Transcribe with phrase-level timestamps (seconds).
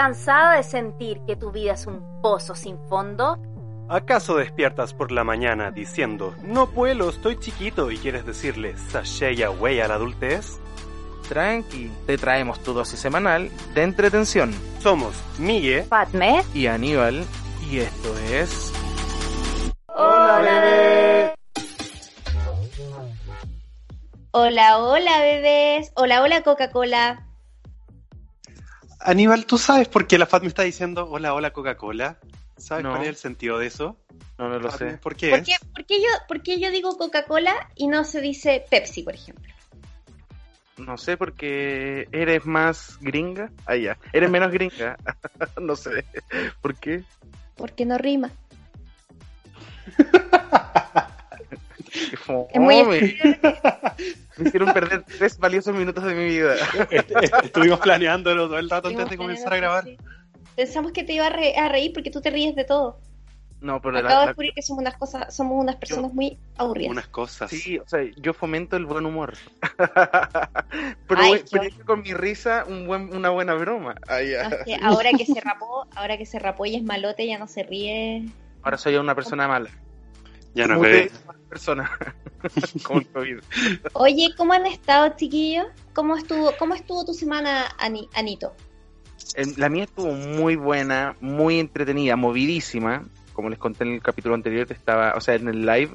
[0.00, 3.38] ¿Cansada de sentir que tu vida es un pozo sin fondo?
[3.86, 9.78] ¿Acaso despiertas por la mañana diciendo, no puedo, estoy chiquito y quieres decirle sashay away
[9.78, 10.58] a la adultez?
[11.28, 14.54] Tranqui, te traemos tu dosis semanal de entretención.
[14.78, 16.44] Somos Migue Fatme.
[16.54, 17.22] y Aníbal
[17.70, 18.72] y esto es...
[19.88, 21.34] Hola, bebé.
[24.30, 25.92] Hola, hola bebés.
[25.94, 27.29] Hola, hola Coca-Cola.
[29.00, 32.18] Aníbal, ¿tú sabes por qué la FAT me está diciendo hola, hola Coca-Cola?
[32.56, 32.90] ¿Sabes No.
[32.90, 33.96] cuál es el sentido de eso?
[34.38, 34.98] No, no lo sé.
[34.98, 35.30] ¿Por qué?
[35.30, 39.02] ¿Por qué, por qué yo, por qué yo digo Coca-Cola y no se dice Pepsi,
[39.02, 39.50] por ejemplo?
[40.76, 43.50] No sé porque eres más gringa.
[43.66, 43.98] Ah, ya.
[44.12, 44.96] Eres menos gringa.
[45.60, 46.04] no sé.
[46.60, 47.04] ¿Por qué?
[47.56, 48.30] Porque no rima.
[52.52, 52.82] Es muy
[54.36, 56.54] Me hicieron perder tres valiosos minutos de mi vida.
[56.90, 59.84] Est- est- Estuvimos planeándolo todo el rato antes de comenzar a grabar.
[59.84, 59.96] sí.
[60.56, 62.98] Pensamos que te iba a, re- a reír porque tú te ríes de todo.
[63.60, 66.38] No, pero Acabo la, de la- descubrir que somos unas cosas, somos unas personas muy
[66.56, 66.90] aburridas.
[66.92, 67.50] Unas cosas.
[67.50, 69.34] Sí, o sea, yo fomento el buen humor.
[71.06, 73.94] pero Ay, yo- con mi risa un buen, una buena broma.
[74.08, 74.18] Ah.
[74.20, 77.38] No, es que ahora que se rapó, ahora que se rapó y es malote, ya
[77.38, 78.26] no se ríe.
[78.62, 79.70] Ahora soy una persona mala.
[80.54, 80.80] Ya no
[81.26, 81.90] mala persona.
[82.74, 83.38] El COVID.
[83.92, 85.66] Oye, ¿cómo han estado, chiquillos?
[85.92, 88.54] ¿Cómo estuvo, cómo estuvo tu semana, Ani- Anito?
[89.56, 93.04] La mía estuvo muy buena, muy entretenida, movidísima.
[93.32, 95.90] Como les conté en el capítulo anterior, estaba, o sea, en el live.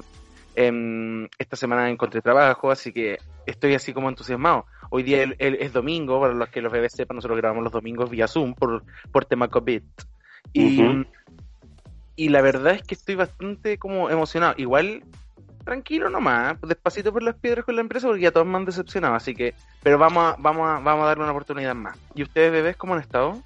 [0.58, 4.66] em, esta semana encontré trabajo, así que estoy así como entusiasmado.
[4.90, 7.74] Hoy día el- el- es domingo, para los que los bebés sepan, nosotros grabamos los
[7.74, 9.82] domingos vía Zoom por, por tema COVID.
[10.54, 10.78] Y.
[12.16, 14.54] y la verdad es que estoy bastante como emocionado.
[14.58, 15.04] Igual,
[15.64, 19.16] tranquilo nomás, despacito por las piedras con la empresa, porque ya todos me han decepcionado,
[19.16, 21.98] así que, pero vamos a, vamos a, vamos a darle una oportunidad más.
[22.14, 23.42] ¿Y ustedes, bebés, cómo han estado?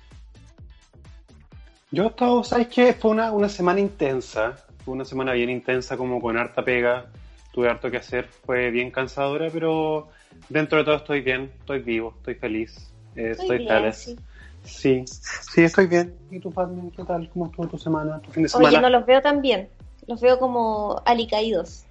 [1.91, 2.93] Yo he estado, ¿sabes qué?
[2.93, 7.07] Fue una, una semana intensa, fue una semana bien intensa, como con harta pega,
[7.51, 10.09] tuve harto que hacer, fue bien cansadora, pero
[10.49, 13.95] dentro de todo estoy bien, estoy vivo, estoy feliz, eh, Estoy estoy bien, feliz.
[13.95, 14.15] sí.
[14.63, 16.15] Sí, sí, estoy bien.
[16.29, 17.29] ¿Y tú, Padme, qué tal?
[17.29, 18.81] ¿Cómo estuvo tu semana, tu fin de Oye, semana?
[18.81, 19.69] no los veo tan bien.
[20.07, 21.85] Los veo como alicaídos.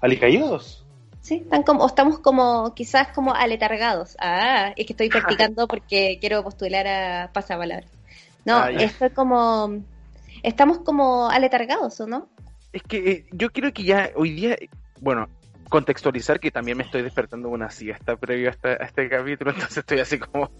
[0.00, 0.84] ¿Alicaídos?
[1.20, 4.16] Sí, están como, o estamos como, quizás como aletargados.
[4.20, 7.86] Ah, es que estoy practicando porque quiero postular a pasapalabra.
[8.44, 9.80] No, Ah, estoy como,
[10.42, 12.28] estamos como aletargados, ¿o no?
[12.72, 14.56] Es que eh, yo creo que ya hoy día,
[15.00, 15.28] bueno,
[15.70, 20.00] contextualizar que también me estoy despertando de una siesta previo a, este capítulo, entonces estoy
[20.00, 20.50] así como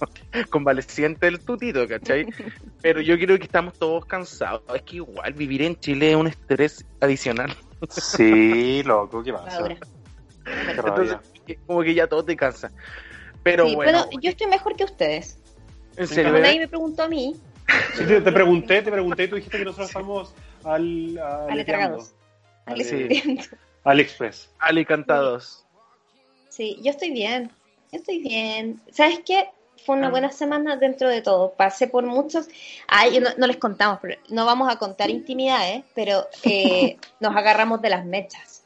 [0.48, 2.26] convaleciente del tutito, ¿cachai?
[2.82, 4.62] Pero yo creo que estamos todos cansados.
[4.75, 7.54] Es que igual vivir en Chile es un estrés adicional.
[7.91, 9.69] Sí, loco, ¿qué pasa?
[10.47, 11.19] Entonces,
[11.66, 12.72] como que ya todo te cansa.
[13.43, 15.38] Pero Sí, bueno, pero yo estoy mejor que ustedes.
[15.97, 17.34] en serio, nadie me preguntó a mí,
[17.94, 20.34] Sí, te, te pregunté, te pregunté y tú dijiste que nosotros estamos
[20.65, 21.50] al, al.
[21.50, 22.15] Ale- Aletargados.
[23.85, 24.51] AliExpress.
[24.59, 25.65] Alicantados.
[26.49, 27.51] Sí, yo estoy bien.
[27.93, 28.81] Yo estoy bien.
[28.93, 29.49] ¿Sabes qué?
[29.85, 30.11] Fue una Ah.
[30.11, 31.55] buena semana dentro de todo.
[31.55, 32.49] Pasé por muchos.
[32.87, 37.81] Ay, no, no les contamos, pero no vamos a contar intimidades, pero eh, nos agarramos
[37.81, 38.65] de las mechas.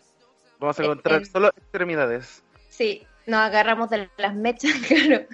[0.59, 1.25] Vamos a encontrar eh.
[1.27, 2.43] solo extremidades.
[2.69, 5.25] Sí, nos agarramos de las mechas, claro.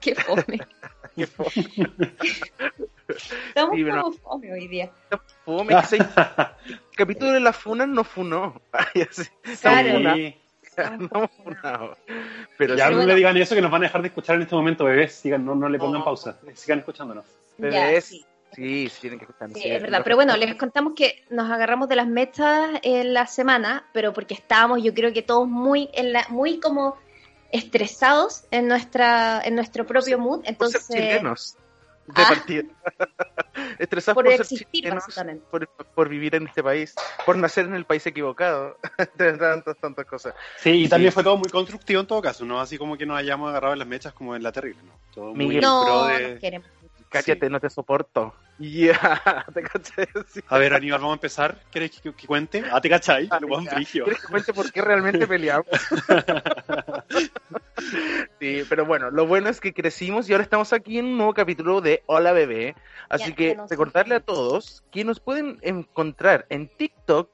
[0.00, 0.60] Qué fome.
[1.16, 1.50] Qué fome.
[3.08, 4.90] Estamos Sí, como fome hoy día.
[5.44, 5.96] Fome, que se-
[6.66, 8.60] El capítulo de las funas no funó.
[8.94, 9.30] Estamos
[9.60, 9.90] Claro.
[9.92, 10.16] funados.
[10.18, 10.36] Sí.
[10.76, 11.98] Estamos funados.
[12.58, 13.08] Pero Ya sí, no bueno.
[13.12, 15.14] le digan eso que nos van a dejar de escuchar en este momento, bebés.
[15.14, 16.38] Sigan, no, no le pongan pausa.
[16.54, 17.24] Sigan escuchándonos.
[17.58, 18.24] Bebés, Ya, sí.
[18.52, 19.50] Sí, sí, tienen que escuchar.
[19.54, 23.26] Sí, es verdad, pero bueno, les contamos que nos agarramos de las mechas en la
[23.26, 26.96] semana, pero porque estábamos, yo creo que todos muy, en la, muy como
[27.52, 31.56] estresados en nuestra, en nuestro propio mood, Por ser entonces chilenos.
[32.06, 32.26] De Ah.
[32.28, 32.62] partida.
[33.78, 35.04] Estresados por por, ser existir chilenos,
[35.50, 36.94] por, por vivir en este país,
[37.24, 38.78] por nacer en el país equivocado.
[39.16, 40.34] de tantas, tantas cosas.
[40.58, 43.18] Sí, y también fue todo muy constructivo en todo caso, no así como que nos
[43.18, 44.92] hayamos agarrado en las mechas como en la terrible, ¿no?
[45.14, 46.30] Todo muy pro de...
[46.32, 46.68] nos queremos.
[47.24, 48.34] Cállate, no te soporto.
[48.58, 50.08] Ya, te caché.
[50.28, 50.40] Sí.
[50.48, 51.58] A ver, Aníbal, vamos a empezar.
[51.70, 52.64] ¿Quieres que, que cuente?
[52.70, 53.28] Ah, te cachai.
[53.40, 53.58] Lo.
[53.58, 55.66] ¿Quieres que cuente por qué realmente peleamos?
[58.40, 61.34] sí, pero bueno, lo bueno es que crecimos y ahora estamos aquí en un nuevo
[61.34, 62.74] capítulo de Hola Bebé.
[63.08, 67.30] Así Ya, que recordarle a todos que nos pueden encontrar en TikTok,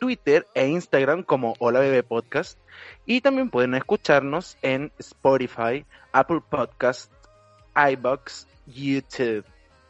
[0.00, 2.58] Twitter e Instagram como Hola Bebé Podcast.
[3.06, 7.12] Y también pueden escucharnos en Spotify, Apple Podcast,
[7.76, 9.44] iBox, YouTube,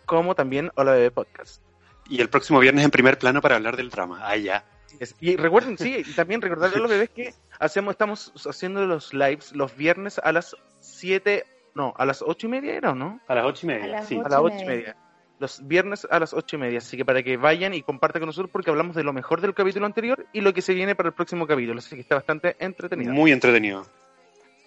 [0.07, 1.63] como también Hola Bebé Podcast.
[2.09, 4.21] Y el próximo viernes en primer plano para hablar del drama.
[4.23, 4.65] Ah, ya.
[5.01, 9.13] Es- Y recuerden, sí, y también recordarle a los bebés que hacemos, estamos haciendo los
[9.15, 11.45] lives los viernes a las 7
[11.75, 13.19] No, a las ocho y media era, ¿o no?
[13.27, 14.17] A las ocho y media, A sí.
[14.17, 14.69] A las y ocho y media.
[14.69, 14.97] media.
[15.41, 16.79] Los viernes a las ocho y media.
[16.79, 19.53] Así que para que vayan y compartan con nosotros porque hablamos de lo mejor del
[19.55, 21.81] capítulo anterior y lo que se viene para el próximo capítulo.
[21.81, 23.13] Así que está bastante entretenido.
[23.13, 23.85] Muy entretenido.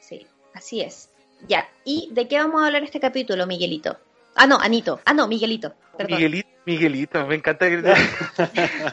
[0.02, 1.10] Sí, así es.
[1.48, 3.98] Ya, ¿y de qué vamos a hablar este capítulo, Miguelito?
[4.36, 5.00] Ah, no, Anito.
[5.06, 5.74] Ah, no, Miguelito.
[5.98, 6.18] Perdón.
[6.18, 7.78] Miguelito, Miguelito, me encanta que...
[7.82, 7.94] me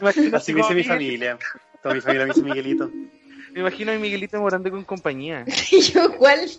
[0.01, 1.37] imagino Así me dice mi familia.
[1.81, 2.89] Toda mi familia me dice Miguelito.
[3.55, 5.45] Me imagino a Miguelito morando con compañía.
[5.93, 6.41] Yo igual.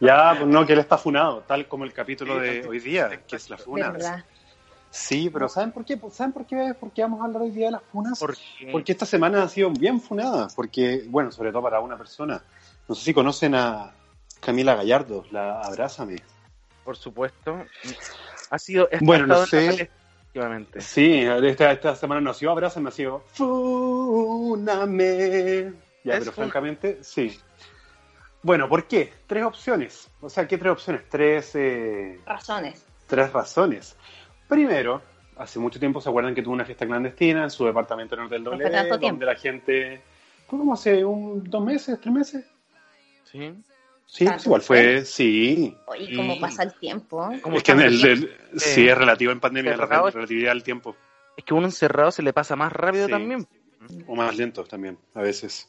[0.00, 3.36] Ya, pues no, que él está funado, tal como el capítulo de hoy día, que
[3.36, 3.90] es la funa.
[3.90, 4.24] Verdad.
[4.90, 5.98] Sí, pero ¿saben por qué?
[6.10, 8.18] ¿Saben por qué, por qué vamos a hablar hoy día de las funas?
[8.18, 12.42] Porque, Porque esta semana ha sido bien funada, porque, bueno, sobre todo para una persona.
[12.88, 13.92] No sé si conocen a
[14.40, 16.16] Camila Gallardo, la Abrázame.
[16.84, 17.64] por supuesto,
[18.50, 18.88] ha sido...
[19.00, 19.90] Bueno, no sé.
[20.78, 23.24] Sí, esta, esta semana no ha sido Abrázame, ha sido
[24.46, 25.72] Funame.
[26.04, 27.40] Ya, Es pero fun- francamente, sí.
[28.42, 29.12] Bueno, ¿por qué?
[29.26, 30.08] Tres opciones.
[30.20, 31.02] O sea, ¿qué tres opciones?
[31.08, 32.84] Tres, eh, Razones.
[33.08, 33.96] tres razones.
[34.46, 35.02] Primero,
[35.36, 38.26] hace mucho tiempo se acuerdan que tuvo una fiesta clandestina en su departamento en el
[38.26, 39.24] Hotel W, donde tiempo.
[39.24, 40.00] la gente...
[40.46, 42.44] ¿Fue como hace un, dos meses, tres meses?
[43.24, 43.52] ¿Sí?
[44.06, 45.76] Sí, Tanto pues igual fue, sí.
[45.86, 47.28] Oye, cómo pasa el tiempo.
[47.30, 50.06] Es que en el, el- sí, es relativo en pandemia, la Cerrado.
[50.06, 50.96] re- relatividad del tiempo.
[51.36, 53.10] Es que uno encerrado se le pasa más rápido Sí.
[53.10, 53.46] también.
[54.06, 55.68] O más lento también, a veces.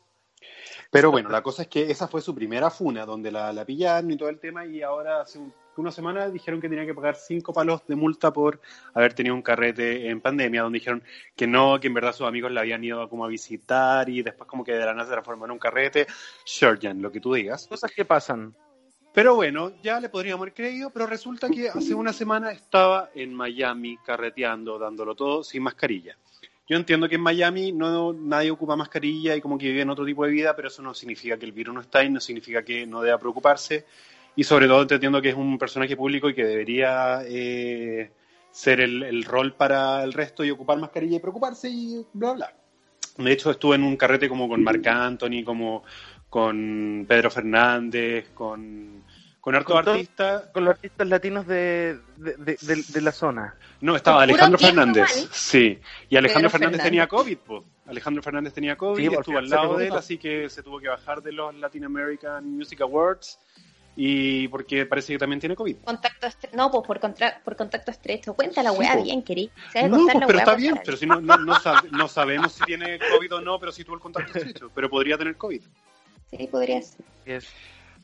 [0.91, 4.09] Pero bueno, la cosa es que esa fue su primera funa, donde la, la pillaron
[4.11, 7.15] y todo el tema, y ahora hace un- una semana dijeron que tenía que pagar
[7.15, 8.59] cinco palos de multa por
[8.93, 11.03] haber tenido un carrete en pandemia, donde dijeron
[11.35, 14.49] que no, que en verdad sus amigos la habían ido como a visitar y después
[14.49, 16.07] como que de la nada se transformó en un carrete.
[16.43, 17.67] Sure, Jan, lo que tú digas.
[17.67, 18.55] Cosas que pasan.
[19.13, 23.33] Pero bueno, ya le podríamos haber creído, pero resulta que hace una semana estaba en
[23.33, 26.15] Miami carreteando, dándolo todo sin mascarilla.
[26.69, 30.05] Yo entiendo que en Miami no nadie ocupa mascarilla y como que vive en otro
[30.05, 32.61] tipo de vida, pero eso no significa que el virus no está y no significa
[32.61, 33.85] que no deba preocuparse.
[34.37, 38.11] Y sobre todo entiendo que es un personaje público y que debería eh,
[38.51, 42.53] ser el, el rol para el resto y ocupar mascarilla y preocuparse y bla, bla.
[43.17, 45.83] De hecho, estuve en un carrete como con Marc Anthony, como
[46.29, 49.03] con Pedro Fernández, con,
[49.41, 50.43] con hartos Con todo- artistas.
[50.53, 53.55] Con los artistas latinos de, de, de- de- de la zona.
[53.81, 55.17] No, estaba Alejandro Fernández.
[55.17, 55.27] mal.
[55.31, 55.79] Sí,
[56.09, 56.83] y Alejandro Fernández Fernández.
[56.83, 57.63] tenía COVID, po.
[57.87, 60.79] Alejandro Fernández tenía COVID, Sí, por estuvo al lado de él, así que se tuvo
[60.79, 63.39] que bajar de los Latin American Music Awards
[63.99, 65.77] y porque parece que también tiene COVID.
[65.83, 68.35] Contacto No, pues por, contra- por contacto estrecho.
[68.35, 69.03] Cuenta la Sí, weá po.
[69.03, 69.49] bien, querí.
[69.89, 72.99] No, pues, pero está bien, pero si no, no, no, sab- no sabemos si tiene
[72.99, 75.61] COVID o no, pero si tuvo el contacto estrecho, pero podría tener COVID.
[76.29, 77.43] Sí, podría ser.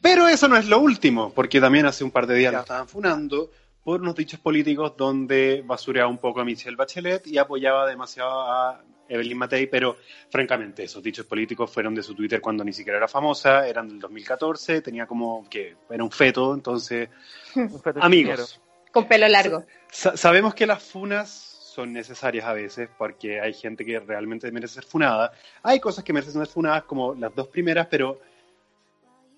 [0.01, 2.87] Pero eso no es lo último, porque también hace un par de días lo estaban
[2.87, 3.51] funando
[3.83, 8.81] por unos dichos políticos donde basureaba un poco a Michelle Bachelet y apoyaba demasiado a
[9.13, 9.97] Evelyn Matei, pero
[10.29, 13.99] francamente esos dichos políticos fueron de su Twitter cuando ni siquiera era famosa, eran del
[13.99, 17.09] 2014, tenía como que era un feto, entonces
[17.55, 18.59] un feto amigos,
[18.91, 19.63] Con pelo largo.
[19.91, 21.29] sa- sabemos que las funas
[21.73, 25.31] son necesarias a veces porque hay gente que realmente merece ser funada.
[25.63, 28.19] Hay cosas que merecen ser funadas como las dos primeras, pero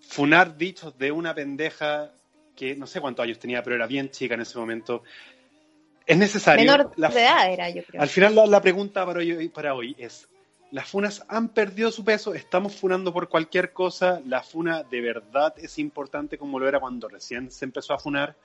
[0.01, 2.11] funar dichos de una pendeja
[2.55, 5.03] que no sé cuántos años tenía, pero era bien chica en ese momento.
[6.05, 6.65] Es necesario.
[6.65, 8.01] Menor La- de edad era, yo creo.
[8.01, 10.27] Al final la, la pregunta para hoy, para hoy es,
[10.71, 12.33] ¿las funas han perdido su peso?
[12.33, 14.21] ¿Estamos funando por cualquier cosa?
[14.25, 18.35] ¿La funa de verdad es importante como lo era cuando recién se empezó a funar?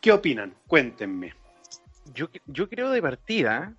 [0.00, 0.54] ¿Qué opinan?
[0.66, 1.34] Cuéntenme.
[2.14, 3.74] Yo, yo creo de partida,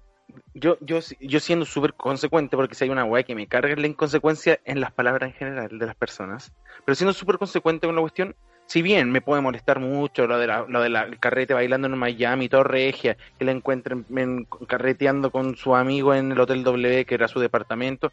[0.54, 3.88] yo, yo, yo siendo súper consecuente, porque si hay una weá que me carga la
[3.88, 6.52] inconsecuencia en las palabras en general de las personas,
[6.86, 8.36] pero siendo súper consecuente con la cuestión,
[8.68, 11.88] si bien me puede molestar mucho lo de la, lo de la el carrete bailando
[11.88, 16.64] en Miami, todo regia, que la encuentren en- carreteando con su amigo en el Hotel
[16.64, 18.12] W, que era su departamento,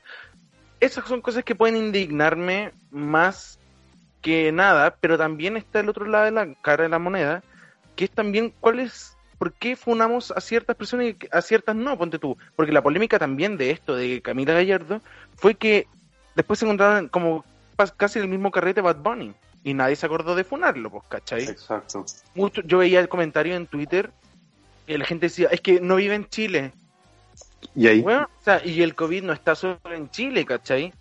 [0.78, 3.58] esas son cosas que pueden indignarme más
[4.22, 7.42] que nada, pero también está el otro lado de la cara de la moneda,
[7.96, 11.98] que es también cuál es, por qué funamos a ciertas personas y a ciertas no,
[11.98, 15.00] ponte tú, porque la polémica también de esto de Camila Gallardo
[15.36, 15.88] fue que
[16.36, 17.44] después se encontraron como
[17.96, 19.34] casi el mismo carrete Bad Bunny
[19.64, 21.44] y nadie se acordó de funarlo, pues, ¿cachai?
[21.44, 22.04] Exacto.
[22.34, 24.10] Mucho, yo veía el comentario en Twitter
[24.86, 26.72] y la gente decía, es que no vive en Chile,
[27.74, 28.00] ¿Y ahí?
[28.00, 30.92] Weón, o sea, y el COVID no está solo en Chile, ¿cachai?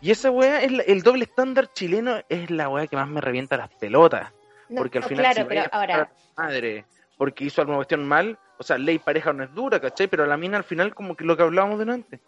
[0.00, 3.20] Y esa weá, es la- el doble estándar chileno es la weá que más me
[3.20, 4.32] revienta las pelotas.
[4.68, 6.84] No, Porque al no, final, claro, si pero ahora, madre,
[7.16, 10.08] porque hizo alguna cuestión mal, o sea, ley pareja no es dura, ¿cachai?
[10.08, 12.18] Pero la mina al final, como que lo que hablábamos delante,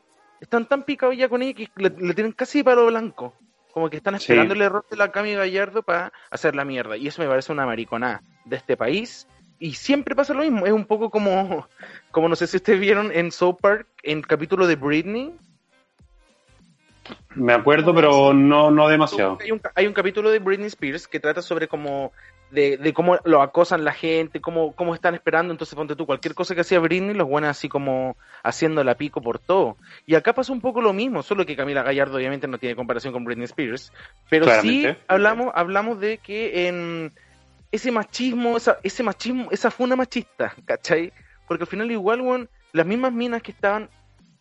[0.41, 3.35] están tan picados ya con ella que le, le tienen casi palo blanco.
[3.73, 4.25] Como que están Sí.
[4.25, 6.97] esperando el error de la Cami Gallardo para hacer la mierda.
[6.97, 9.27] Y eso me parece una mariconada de este país.
[9.59, 10.67] Y siempre pasa lo mismo.
[10.67, 11.67] Es un poco como,
[12.11, 15.35] como no sé si ustedes vieron en South Park, en el capítulo de Britney,
[17.35, 19.39] Me acuerdo, pero no, no demasiado.
[19.41, 22.13] Hay un, hay un capítulo de Britney Spears que trata sobre cómo
[22.51, 25.53] de, de cómo lo acosan la gente, cómo, cómo están esperando.
[25.53, 29.21] Entonces, ponte tú, cualquier cosa que hacía Britney, los buenos así como haciendo la pico
[29.21, 29.77] por todo.
[30.07, 33.13] Y acá pasa un poco lo mismo, solo que Camila Gallardo obviamente no tiene comparación
[33.13, 33.93] con Britney Spears.
[34.29, 37.13] Pero sí hablamos, hablamos de que en
[37.73, 41.13] ese machismo, esa, ese machismo, esa funa machista, ¿cachai?
[41.47, 43.89] Porque al final igual, weón, las mismas minas que estaban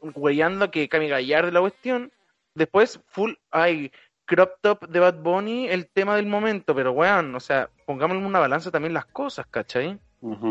[0.02, 2.12] huellando que Camila Gallardo la cuestión,
[2.56, 3.92] después full, ay,
[4.30, 8.38] crop top de Bad Bunny, el tema del momento, pero weón, o sea, pongámosle una
[8.38, 9.98] balanza también las cosas, ¿cachai?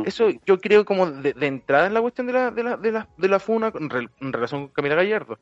[0.04, 2.90] Eso yo creo como de, de entrada en la cuestión de la, de la, de
[2.90, 5.38] la, de la funa en, rel- en relación con Camila Gallardo.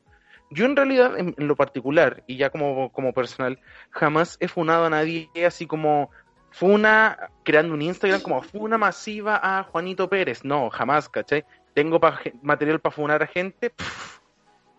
[0.51, 4.85] Yo en realidad, en, en lo particular, y ya como, como personal, jamás he funado
[4.85, 6.11] a nadie así como
[6.51, 10.43] funa, creando un Instagram como funa masiva a Juanito Pérez.
[10.45, 11.43] No, jamás, ¿cachai?
[11.73, 13.69] Tengo pa- material para funar a gente.
[13.71, 14.19] pff,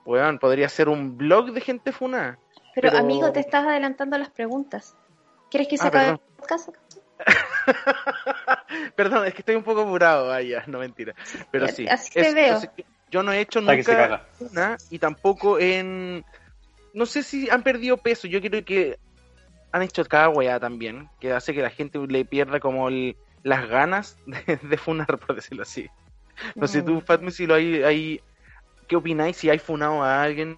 [0.04, 2.38] weón, podría ser un blog de gente funada.
[2.80, 4.94] Pero, Pero- amigo, te estás adelantando las preguntas.
[5.50, 6.20] ¿Quieres que se Ah, acabe perdón.
[6.28, 6.68] el podcast?
[8.96, 11.14] Perdón, es que estoy un poco apurado, vaya, no mentira.
[11.50, 11.86] Pero sí.
[11.88, 12.56] Así te veo.
[12.56, 16.24] así que yo no he hecho nunca una y tampoco en.
[16.94, 18.28] No sé si han perdido peso.
[18.28, 18.98] Yo creo que
[19.72, 23.68] han hecho cada weá también, que hace que la gente le pierda como el- las
[23.68, 25.88] ganas de, de funar, por decirlo así.
[26.54, 27.00] No sé, tú, Mm.
[27.02, 28.20] Fatme, si lo hay, hay.
[28.86, 30.56] ¿Qué opináis si hay funado a alguien?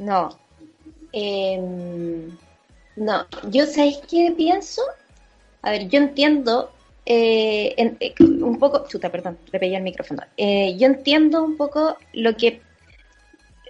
[0.00, 0.38] No.
[1.12, 2.30] Em,
[2.96, 4.82] no, yo sabéis qué pienso.
[5.62, 6.72] A ver, yo entiendo
[7.04, 8.86] eh, eh, un poco.
[8.88, 10.22] Chuta, perdón, le pegué el micrófono.
[10.36, 12.62] Eh, yo entiendo un poco lo que.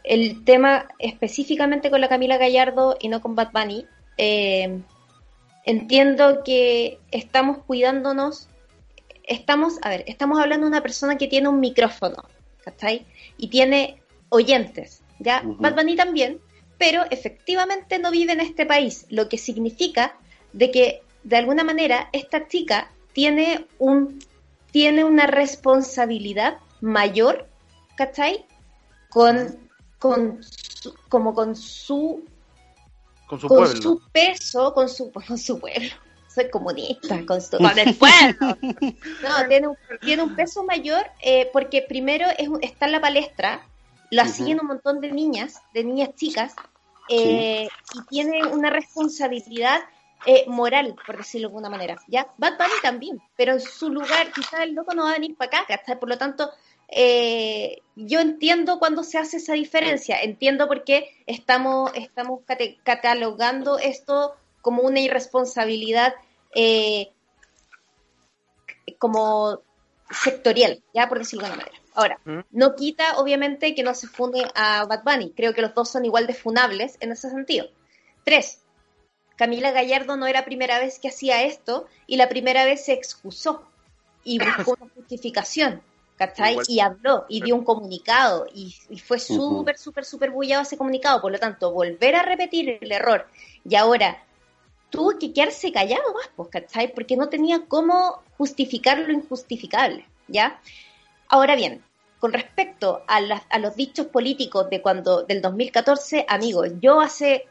[0.05, 3.87] El tema específicamente con la Camila Gallardo y no con Bad Bunny.
[4.17, 4.81] eh,
[5.65, 8.49] entiendo que estamos cuidándonos.
[9.25, 12.25] Estamos, a ver, estamos hablando de una persona que tiene un micrófono,
[12.65, 13.07] ¿cachai?
[13.37, 15.43] Y tiene oyentes, ¿ya?
[15.45, 15.57] Ujú.
[15.63, 16.41] Bad Bunny también,
[16.79, 20.17] pero efectivamente no vive en este país, lo que significa
[20.53, 24.19] de que de alguna manera esta chica tiene un
[24.73, 27.49] tiene una responsabilidad mayor,
[27.97, 28.45] ¿cachai?
[29.09, 29.59] Con,
[29.99, 32.25] con su- como con su
[33.27, 33.83] Con su con pueblo.
[33.83, 35.91] su peso, con su con su pueblo.
[36.33, 38.57] Soy comunista, con, su, con el pueblo.
[39.23, 43.67] No, tiene un, tiene un peso mayor eh, porque primero es, está en la palestra,
[44.11, 44.33] Ujú.
[44.33, 46.55] siguen un montón de niñas, de niñas chicas,
[47.09, 49.81] eh, y tiene una responsabilidad
[50.27, 51.97] eh, moral, por decirlo de alguna manera.
[52.09, 52.33] ¿ya?
[52.37, 55.49] Bad Bunny también, pero en su lugar, quizás el loco no va a venir para
[55.61, 55.99] acá, ¿cachai?
[55.99, 56.51] Por lo tanto,
[56.89, 63.79] eh, yo entiendo cuando se hace esa diferencia, entiendo por qué estamos, estamos cate- catalogando
[63.79, 66.15] esto como una irresponsabilidad
[66.55, 67.13] eh,
[68.99, 69.63] como
[70.11, 71.85] sectorial, ya por decirlo de alguna manera.
[71.95, 75.91] Ahora, no quita obviamente que no se funde a Bad Bunny, creo que los dos
[75.91, 77.67] son igual de funables en ese sentido.
[78.25, 78.63] Tres,
[79.37, 83.63] Camila Gallardo no era primera vez que hacía esto y la primera vez se excusó
[84.23, 85.83] y buscó una justificación,
[86.17, 86.53] ¿cachai?
[86.53, 86.67] Igual.
[86.69, 91.23] Y habló y dio un comunicado y, y fue súper, súper, súper bullado ese comunicado.
[91.23, 93.27] Por lo tanto, volver a repetir el error
[93.65, 94.23] y ahora
[94.91, 96.93] tuvo que quedarse callado más, pues, ¿cachai?
[96.93, 100.61] Porque no tenía cómo justificar lo injustificable, ¿ya?
[101.29, 101.83] Ahora bien,
[102.19, 107.47] con respecto a, las- a los dichos políticos de cuando del 2014, amigos, yo hace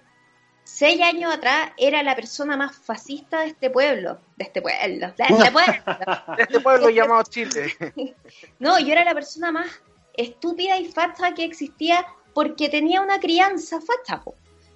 [0.64, 5.24] seis años atrás era la persona más fascista de este pueblo, de este pueblo, de
[5.24, 5.74] este pueblo.
[6.38, 7.74] De este pueblo llamado Chile.
[8.60, 9.68] No, yo era la persona más
[10.14, 12.06] estúpida y facha que existía
[12.36, 14.22] porque tenía una crianza facha.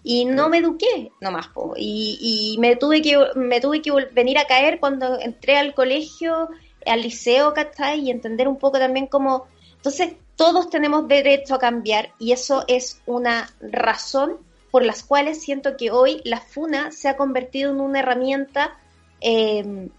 [0.04, 1.74] Y no me eduqué nomás, po.
[1.78, 2.18] Y,
[2.56, 6.50] y me tuve que me tuve que venir a caer cuando entré al colegio,
[6.86, 8.02] al liceo, ¿cachai?
[8.02, 9.48] Y entender un poco también cómo...
[9.76, 14.38] Entonces, todos tenemos derecho a cambiar y eso es una razón
[14.72, 18.78] por las cuales siento que hoy la FUNA se ha convertido en una herramienta
[19.22, 19.90] eh,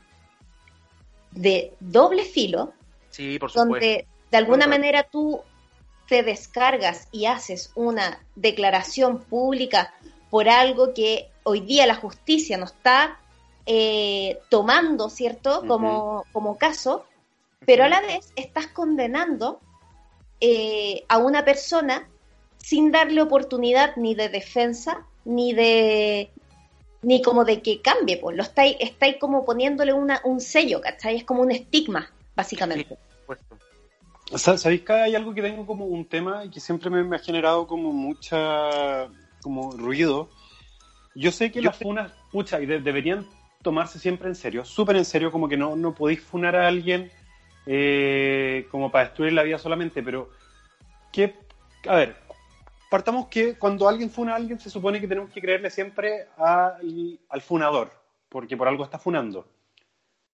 [1.30, 2.72] de doble filo,
[3.10, 3.70] Sí, por supuesto.
[3.74, 5.40] donde de alguna manera tú
[6.08, 9.94] te descargas y haces una declaración pública
[10.30, 13.18] por algo que hoy día la justicia no está
[13.66, 17.04] eh, tomando, ¿cierto?, como, como caso,
[17.64, 19.60] pero a la vez estás condenando
[20.40, 22.08] eh, a una persona
[22.58, 26.30] sin darle oportunidad ni de defensa, ni de
[27.02, 31.16] ni como de que cambie, pues lo estáis, estáis como poniéndole una, un sello, ¿cachai?
[31.16, 32.96] Es como un estigma, básicamente.
[33.26, 33.63] Por supuesto.
[34.26, 37.16] Sa- ¿Sabéis que hay algo que tengo como un tema y que siempre me, me
[37.16, 39.08] ha generado como mucha
[39.42, 40.28] como ruido?
[41.14, 43.26] Yo sé que Yo las funas, pucha, y de- deberían
[43.62, 47.10] tomarse siempre en serio, súper en serio, como que no, no podéis funar a alguien
[47.66, 50.28] eh, como para destruir la vida solamente, pero
[51.12, 51.34] ¿qué?
[51.86, 52.16] A ver,
[52.90, 57.40] partamos que cuando alguien funa a alguien se supone que tenemos que creerle siempre al
[57.40, 57.90] funador,
[58.28, 59.46] porque por algo está funando.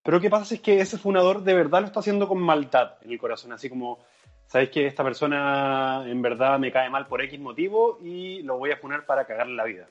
[0.03, 3.13] Pero que pasa es que ese funador de verdad lo está haciendo con maldad en
[3.13, 3.99] el corazón, así como,
[4.47, 8.71] sabéis que esta persona en verdad me cae mal por X motivo y lo voy
[8.71, 9.87] a funar para cagarle la vida.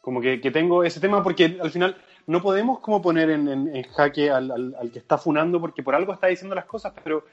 [0.00, 4.30] Como que, tengo ese tema porque al final no podemos como poner en, en, jaque
[4.30, 7.24] al, que está funando porque por algo está diciendo las cosas, pero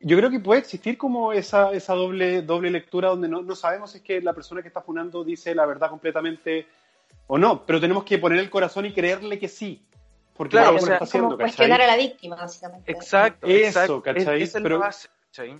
[0.00, 3.90] yo creo que puede existir como esa, esa doble, doble lectura donde no, no sabemos
[3.90, 6.66] si es que la persona que está funando dice la verdad completamente
[7.26, 9.87] o no, pero tenemos que poner el corazón y creerle que sí.
[10.38, 12.92] Porque claro, o sea, está haciendo, como cuestionar a la víctima, básicamente.
[12.92, 14.02] Exacto, eso, exacto.
[14.02, 14.42] ¿cachai?
[14.42, 15.08] Es, es pero, base,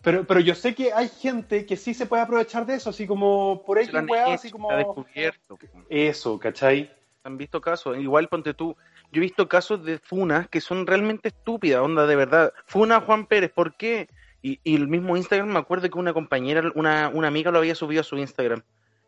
[0.02, 3.04] pero, pero, yo sé que hay gente que sí se puede aprovechar de eso, así
[3.04, 4.72] como por ahí, weá, así como.
[4.72, 5.58] descubierto.
[5.88, 6.92] Eso, ¿cachai?
[7.24, 8.76] Han visto casos, igual ponte tú.
[9.10, 12.52] Yo he visto casos de funas que son realmente estúpidas, onda, de verdad.
[12.66, 14.08] Funa Juan Pérez, ¿por qué?
[14.42, 17.74] Y, y, el mismo Instagram, me acuerdo que una compañera, una, una amiga lo había
[17.74, 18.62] subido a su Instagram.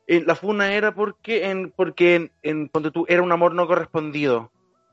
[0.09, 3.69] Eh, la funa era porque, en, porque en, en, ponte tú, era un amor no
[3.69, 4.51] correspondido.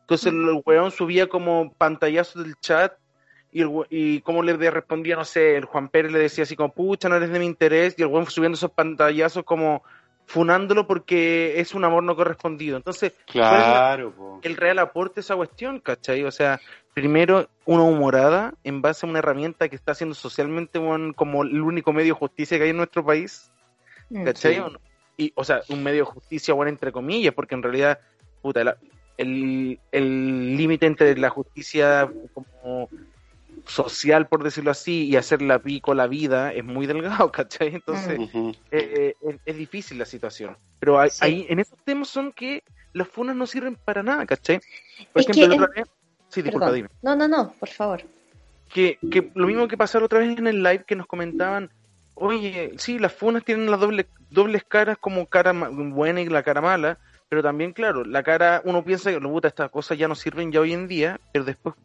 [0.08, 2.94] Entonces el weón subía como pantallazos del chat
[3.52, 6.74] y, el, y como le respondía, no sé, el Juan Pérez le decía así como,
[6.74, 9.84] pucha, no eres de mi interés, y el weón subiendo esos pantallazos como
[10.26, 12.78] funándolo porque es un amor no correspondido.
[12.78, 16.24] Entonces, claro, el real aporte a esa cuestión, ¿cachai?
[16.24, 16.62] O sea,
[16.94, 21.62] primero una humorada en base a una herramienta que está haciendo socialmente bueno, como el
[21.62, 23.52] único medio de justicia que hay en nuestro país,
[24.24, 24.56] ¿cachai?
[24.56, 24.62] Sí.
[25.18, 28.00] Y, o sea, un medio de justicia bueno entre comillas, porque en realidad,
[28.42, 28.78] puta, la,
[29.18, 32.90] el límite entre la justicia como
[33.68, 37.76] social, por decirlo así, y hacer la pico la vida es muy delgado, ¿cachai?
[37.76, 38.58] Entonces uh -huh.
[38.72, 40.58] eh, eh, es, difícil la situación.
[40.80, 41.20] Pero hay, sí.
[41.22, 44.60] hay, en esos temas son que las funas no sirven para nada, ¿cachai?
[45.14, 45.92] Por es ejemplo, que la otra vez...
[46.30, 46.90] Sí, disculpa, dime.
[47.02, 48.04] No, no, no, por favor.
[48.74, 51.72] Que, que lo mismo que pasó la otra vez en el live que nos comentaban,
[52.16, 56.62] oye, sí, las funas tienen las doble, dobles caras como cara buena y la cara
[56.62, 56.98] mala,
[57.30, 60.62] pero también, claro, la cara, uno piensa que, puta, estas cosas ya no sirven ya
[60.62, 61.76] hoy en día, pero después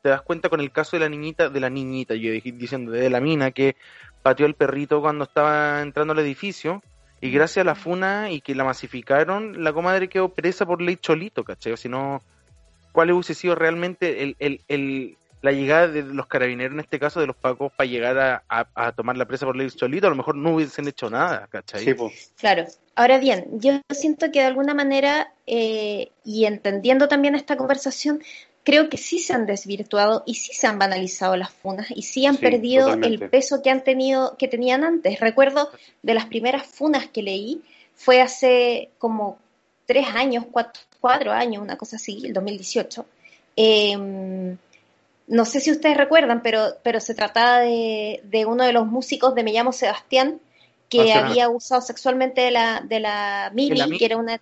[0.00, 3.10] te das cuenta con el caso de la niñita, de la niñita, yo diciendo, de
[3.10, 3.76] la mina, que
[4.22, 6.82] pateó el perrito cuando estaba entrando al edificio,
[7.20, 10.96] y gracias a la funa y que la masificaron, la comadre quedó presa por ley
[10.96, 11.72] cholito, ¿cachai?
[11.72, 12.22] O si no,
[12.92, 17.20] ¿cuál hubiese sido realmente el, el, el, la llegada de los carabineros, en este caso
[17.20, 20.06] de los pacos, para llegar a, a, a, tomar la presa por ley cholito?
[20.06, 21.84] A lo mejor no hubiesen hecho nada, ¿cachai?
[21.84, 22.32] Sí, pues.
[22.38, 22.64] Claro.
[22.96, 28.22] Ahora bien, yo siento que de alguna manera, eh, y entendiendo también esta conversación,
[28.64, 32.24] creo que sí se han desvirtuado y sí se han banalizado las funas y sí
[32.24, 33.24] han sí, perdido totalmente.
[33.24, 35.20] el peso que han tenido, que tenían antes.
[35.20, 35.70] Recuerdo
[36.02, 37.62] de las primeras funas que leí,
[37.94, 39.38] fue hace como
[39.84, 43.04] tres años, cuatro, cuatro años, una cosa así, el 2018.
[43.56, 44.56] Eh,
[45.28, 49.34] no sé si ustedes recuerdan, pero, pero se trataba de, de uno de los músicos
[49.34, 50.40] de Me llamo Sebastián,
[50.88, 54.40] que había usado sexualmente de la, de la Mili, ami- que era una,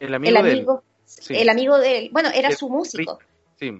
[0.00, 1.34] El amigo, el amigo, Sí.
[1.36, 3.18] el amigo de él, bueno, era El- su músico,
[3.58, 3.72] Sí,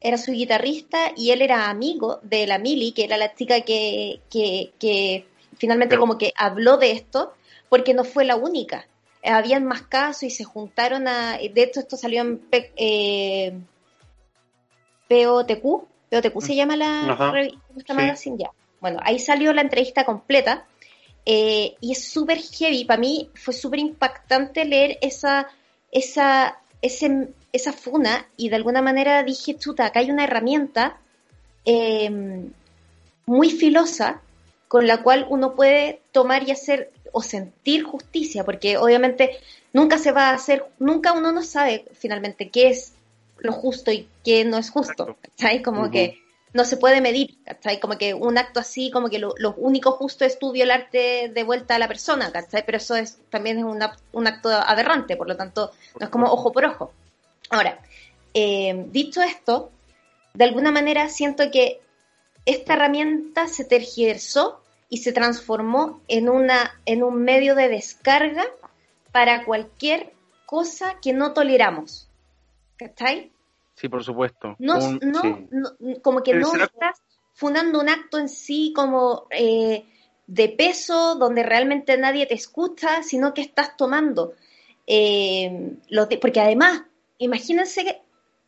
[0.00, 4.20] era su guitarrista y él era amigo de la Mili, que era la chica que,
[4.30, 5.26] que, que
[5.58, 7.34] finalmente Pero- como que habló de esto,
[7.68, 8.86] porque no fue la única.
[9.22, 13.52] Eh, Habían más casos y se juntaron a, de hecho esto salió en P- eh,
[15.08, 17.92] POTQ, POTQ se llama la revista sí.
[17.94, 18.50] magazine ya.
[18.80, 20.66] Bueno, ahí salió la entrevista completa
[21.30, 22.86] eh, y es súper heavy.
[22.86, 25.46] Para mí fue súper impactante leer esa,
[25.92, 30.96] esa, ese, esa funa y de alguna manera dije, chuta, acá hay una herramienta
[31.66, 32.48] eh,
[33.26, 34.22] muy filosa
[34.68, 39.38] con la cual uno puede tomar y hacer o sentir justicia, porque obviamente
[39.74, 42.94] nunca se va a hacer, nunca uno no sabe finalmente qué es
[43.36, 45.18] lo justo y qué no es justo.
[45.20, 45.60] ¿cachai?
[45.60, 47.78] Como que no se puede medir, ¿cachai?
[47.80, 51.42] Como que un acto así, como que lo, lo único justo es tú violarte de
[51.44, 52.64] vuelta a la persona, ¿cachai?
[52.64, 56.10] Pero eso es también es un, ap- un acto aberrante, por lo tanto, no es
[56.10, 56.92] como ojo por ojo.
[57.50, 57.80] Ahora,
[58.34, 59.70] eh, dicho esto,
[60.34, 61.80] de alguna manera siento que
[62.46, 68.44] esta herramienta se tergiversó y se transformó en, una, en un medio de descarga
[69.12, 70.12] para cualquier
[70.46, 72.08] cosa que no toleramos.
[72.78, 73.32] ¿Cachai?
[73.80, 74.56] Sí, por supuesto.
[74.58, 75.46] No, Un- no, sí.
[75.50, 75.70] no-
[76.02, 77.00] como que no será- estás
[77.34, 79.84] fundando un acto en sí como eh,
[80.26, 84.34] de peso, donde realmente nadie te escucha, sino que estás tomando.
[84.90, 86.82] eh, los de- porque además,
[87.18, 88.00] imagínense que-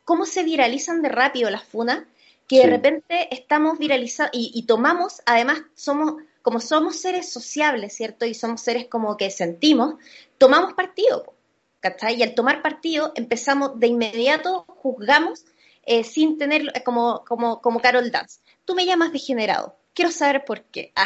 [0.04, 2.04] cómo se viralizan de rápido las funas,
[2.48, 8.24] que de repente estamos viralizando y, y tomamos, además, somos, como somos seres sociables, ¿cierto?
[8.24, 9.96] Y somos seres como que sentimos,
[10.38, 11.34] tomamos partido.
[11.80, 12.16] ¿Cachai?
[12.16, 15.44] Y al tomar partido empezamos de inmediato, juzgamos
[15.84, 18.40] eh, sin tener, eh, como, como, como Carol Dance.
[18.64, 19.76] Tú me llamas degenerado.
[19.94, 20.92] quiero saber por qué.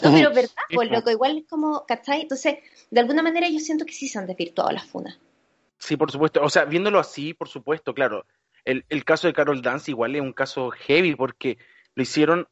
[0.00, 0.94] Ah, no, pero verdad, pues po.
[0.94, 2.22] loco, igual es como, ¿cachai?
[2.22, 2.58] Entonces,
[2.90, 5.18] de alguna manera yo siento que sí se han desvirtuado las funas.
[5.78, 6.42] Sí, por supuesto.
[6.42, 8.26] O sea, viéndolo así, por supuesto, claro.
[8.64, 11.58] El, el caso de Carol Dance igual es un caso heavy porque
[11.94, 12.48] lo hicieron,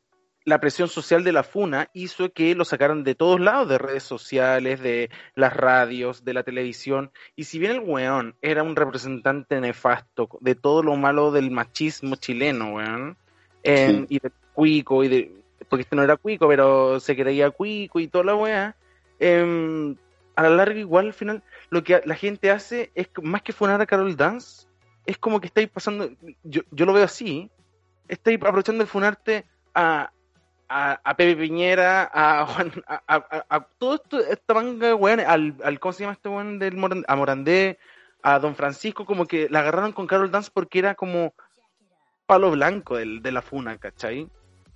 [0.46, 4.04] la presión social de la FUNA hizo que lo sacaran de todos lados, de redes
[4.04, 7.10] sociales, de las radios, de la televisión.
[7.34, 12.14] Y si bien el weón era un representante nefasto de todo lo malo del machismo
[12.14, 13.16] chileno, weón,
[13.64, 14.06] Sí.
[14.08, 15.32] y del cuico, y de,
[15.68, 18.76] porque este no era cuico, pero se creía cuico y toda la weá,
[19.18, 19.96] em,
[20.36, 23.80] a la larga igual al final lo que la gente hace es más que funar
[23.80, 24.68] a Carol Dance,
[25.06, 26.08] es como que estáis pasando,
[26.44, 27.50] yo, yo lo veo así,
[28.06, 30.12] estáis aprovechando el funarte a,
[30.68, 35.54] a, a Pepe Piñera, a Juan, a, a, todo esto, esta manga de weones, al,
[35.62, 37.78] al, ¿cómo se llama este weón del Moran- a Morandé,
[38.22, 41.32] a Don Francisco, como que la agarraron con Carol Dance porque era como
[42.26, 44.28] palo blanco del, de la funa, ¿cachai?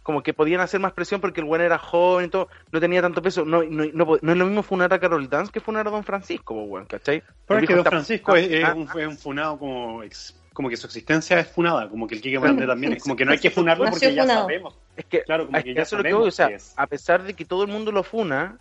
[0.02, 3.02] Como que podían hacer más presión porque el weón era joven y todo, no tenía
[3.02, 3.44] tanto peso.
[3.44, 6.04] No, no, no, no es lo mismo funar a Carol Dance que funar a Don
[6.04, 7.22] Francisco, weón, ¿cachai?
[7.46, 10.76] Pero es que Don Francisco es, es un, es un funado como, ex- como que
[10.76, 13.38] su existencia es funada, como que el Kike Morandé también, es como que no hay
[13.38, 14.78] que funarlo porque ya sabemos.
[14.96, 16.32] Es que, Claro, como es que que ya eso es lo que sabemos voy, o
[16.32, 16.74] sea, qué es.
[16.76, 18.58] a pesar de que todo el mundo lo funa,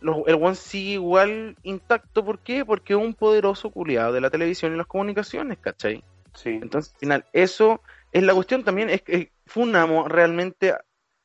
[0.00, 2.64] lo- el one sigue igual intacto, ¿por qué?
[2.64, 6.04] Porque es un poderoso culiado de la televisión y las comunicaciones, ¿cachai?
[6.34, 6.50] Sí.
[6.62, 7.80] Entonces, al final, eso
[8.12, 10.74] es la cuestión también, es que funamos realmente,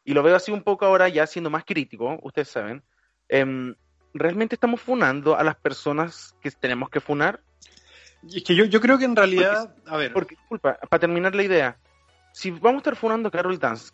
[0.04, 2.84] y lo veo así un poco ahora ya siendo más crítico, ustedes saben,
[3.28, 3.76] em,
[4.14, 7.42] realmente estamos funando a las personas que tenemos que funar,
[8.28, 11.44] es que yo, yo creo que en realidad, a ver, porque, disculpa, para terminar la
[11.44, 11.78] idea,
[12.32, 13.92] si vamos a estar funando a Carol Dance,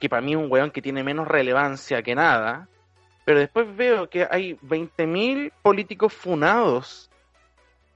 [0.00, 2.68] que para mí es un weón que tiene menos relevancia que nada,
[3.24, 7.10] pero después veo que hay 20.000 políticos funados,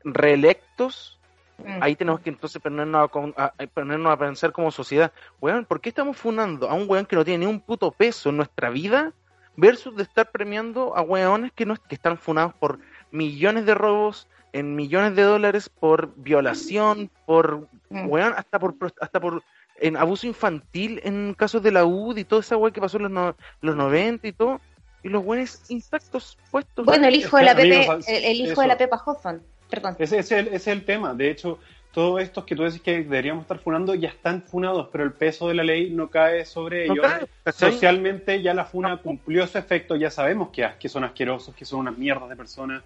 [0.04, 1.16] reelectos,
[1.58, 1.82] Mm.
[1.82, 5.12] ahí tenemos que entonces ponernos a, con- a- a ponernos a pensar como sociedad,
[5.42, 8.30] weón, ¿por qué estamos funando a un weón que no tiene ni un puto peso
[8.30, 9.12] en nuestra vida
[9.56, 12.78] versus de estar premiando a weones que, no, que están funados por
[13.10, 18.08] millones de robos, en millones de dólares, por violación, por, Mm.
[18.08, 19.42] weón, hasta por, hasta por
[19.80, 23.04] en abuso infantil en casos de la UD y toda esa weá que pasó en
[23.04, 24.60] los, no- los 90 y todo,
[25.02, 26.84] y los weones intactos puestos.
[26.84, 28.60] Bueno, el hijo de la Pepe, el, el hijo eso.
[28.62, 29.96] de la Pepa Hoffman, perdón.
[29.98, 31.14] ese, ese es el, ese es el tema.
[31.14, 31.58] De hecho,
[31.92, 35.48] todos estos que tú decís que deberíamos estar funando ya están funados, pero el peso
[35.48, 37.06] de la ley no cae sobre No ellos.
[37.52, 41.80] Socialmente ya la funa cumplió su efecto, ya sabemos que, que son asquerosos, que son
[41.80, 42.82] unas mierdas de personas,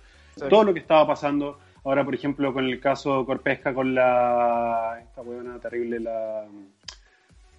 [0.48, 1.58] Todo lo que estaba pasando.
[1.84, 4.98] Ahora, por ejemplo, con el caso Corpesca, con la.
[5.02, 6.44] esta huevona terrible, la.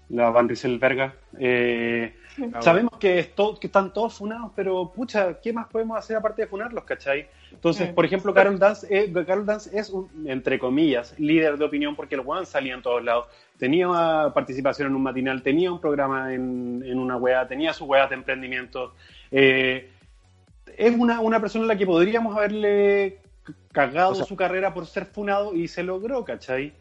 [0.10, 1.16] La Van Rieselberga.
[1.40, 2.14] Eh,
[2.60, 6.44] sabemos que, es to- que están todos funados, pero pucha, ¿qué más podemos hacer aparte
[6.44, 7.28] de funarlos, cachai?
[7.52, 11.96] Entonces, por ejemplo, Carol Dance, eh, Carol Dance es, un, entre comillas, líder de opinión
[11.96, 13.26] porque el Juan salía en todos lados.
[13.58, 17.88] Tenía una participación en un matinal, tenía un programa en, en una wea, tenía sus
[17.88, 18.94] weas de emprendimiento.
[19.32, 19.90] Eh,
[20.78, 23.20] es una, una persona a la que podríamos haberle
[23.72, 26.74] cagado O sea- su carrera por ser funado y se logró, ¿cachai?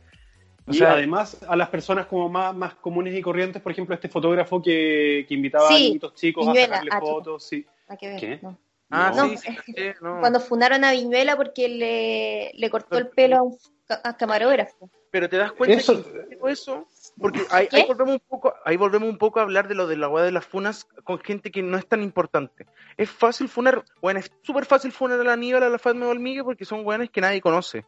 [0.67, 3.95] O Y sea- además a las personas como más, más comunes y corrientes, por ejemplo,
[3.95, 7.67] este fotógrafo que, que invitaba Sí, a niñitos chicos Viñuela, a sacarle ah, fotos, sí.
[8.01, 8.39] Ver, ¿Qué?
[8.43, 8.57] no.
[8.91, 9.29] Ah, No.
[9.29, 10.21] sí, sí, no.
[10.21, 13.59] Cuando funaron a Viñuela porque le, le cortó el pelo a un
[14.03, 14.89] a camarógrafo.
[15.11, 19.19] Pero te das cuenta Eso- que eso, porque ahí, volvemos un poco, ahí volvemos un
[19.19, 21.79] poco a hablar de lo de la weá de las funas con gente que no
[21.79, 22.67] es tan importante.
[22.97, 26.43] Es fácil funar, bueno, es súper fácil funar a la Aníbal, a la Fatma Valmigue
[26.43, 27.85] porque son weones que nadie conoce.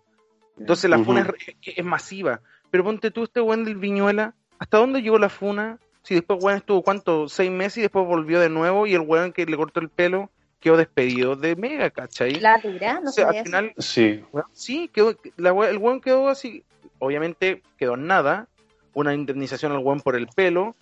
[0.59, 1.07] Entonces la Ujú.
[1.07, 2.41] funa es, masiva.
[2.71, 5.79] Pero ponte tú este weón del Viñuela, ¿hasta dónde llegó la funa?
[6.03, 9.33] Si después weón estuvo cuánto, seis meses y después volvió de nuevo y el weón
[9.33, 12.35] que le cortó el pelo quedó despedido de Mega, ¿cachai?
[12.41, 13.45] La dura, no O sea, al eso.
[13.45, 14.25] final Sí.
[14.33, 16.65] Weón, sí, quedó, la el weón quedó así.
[16.99, 18.49] Obviamente quedó en nada.
[18.97, 20.75] Una indemnización al weón por el pelo,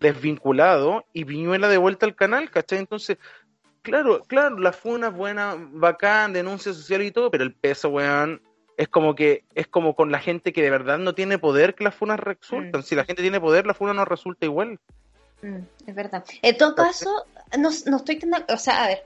[0.00, 2.80] desvinculado, y Viñuela de vuelta al canal, ¿cachai?
[2.80, 3.18] Entonces,
[3.82, 8.42] claro, claro, la fue una buena, bacán, denuncia social y todo, pero el peso, weón,
[8.76, 11.84] es como que, es como con la gente que de verdad no tiene poder que
[11.84, 12.80] las funas resultan.
[12.80, 12.82] Mm.
[12.82, 14.80] Si la gente tiene poder, la funa no resulta igual.
[15.42, 16.24] Mm, es verdad.
[16.42, 19.04] En todo caso, no, no estoy tan o sea, a ver,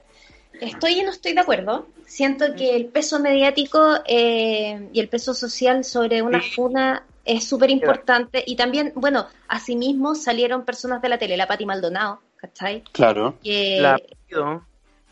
[0.59, 1.87] estoy y no estoy de acuerdo.
[2.07, 7.69] Siento que el peso mediático eh, y el peso social sobre una funa es súper
[7.69, 12.83] importante y también, bueno, asimismo salieron personas de la tele, la Pati Maldonado, ¿cachai?
[12.91, 13.37] Claro.
[13.43, 13.99] Que, La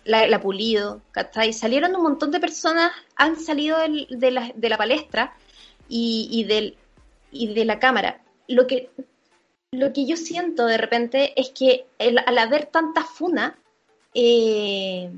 [0.06, 1.54] la, la Pulido, ¿cachai?
[1.54, 5.34] Salieron un montón de personas, han salido del- de, la, de la palestra
[5.88, 6.78] y, y, del,
[7.32, 8.22] y de la cámara.
[8.48, 8.90] Lo que,
[9.72, 13.56] lo que yo siento de repente es que el- al haber tanta funa,
[14.16, 15.12] eh,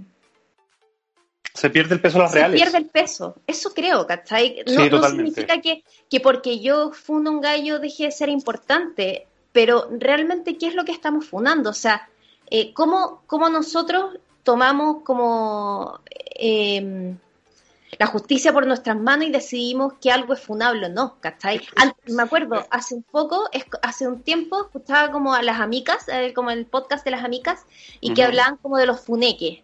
[1.53, 2.61] Se pierde el peso de las se reales.
[2.61, 3.35] pierde el peso.
[3.47, 4.63] Eso creo, ¿cachai?
[4.67, 5.31] No, Sí, no totalmente.
[5.41, 9.27] significa que, que porque yo funo un gallo deje de ser importante.
[9.51, 11.71] pero realmente, ¿qué es lo que estamos funando?
[11.71, 12.07] O sea,
[12.49, 15.99] eh, ¿cómo, ¿cómo nosotros tomamos como
[16.35, 17.15] eh,
[17.99, 21.61] la justicia por nuestras manos y decidimos que algo es funable o no, ¿cachai?
[22.07, 23.49] me acuerdo, hace un poco,
[23.81, 27.65] hace un tiempo, escuchaba como a las amigas, eh, como el podcast de las amigas,
[27.99, 29.59] y que hablaban como de los funeques,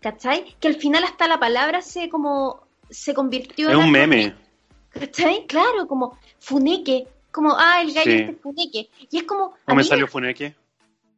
[0.00, 0.56] ¿cachai?
[0.60, 3.76] Que al final hasta la palabra se como se convirtió en...
[3.76, 4.34] un meme.
[4.90, 5.46] ¿Cachai?
[5.46, 8.88] Claro, como funeque, como, ah, el gallo este funeque.
[9.10, 9.54] Y es como...
[9.66, 10.54] ¿No me salió funeque?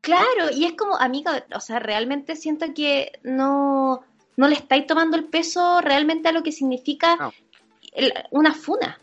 [0.03, 4.05] Claro, y es como, amiga, o sea, realmente siento que no
[4.37, 7.33] no le estáis tomando el peso realmente a lo que significa
[8.31, 8.99] una funa.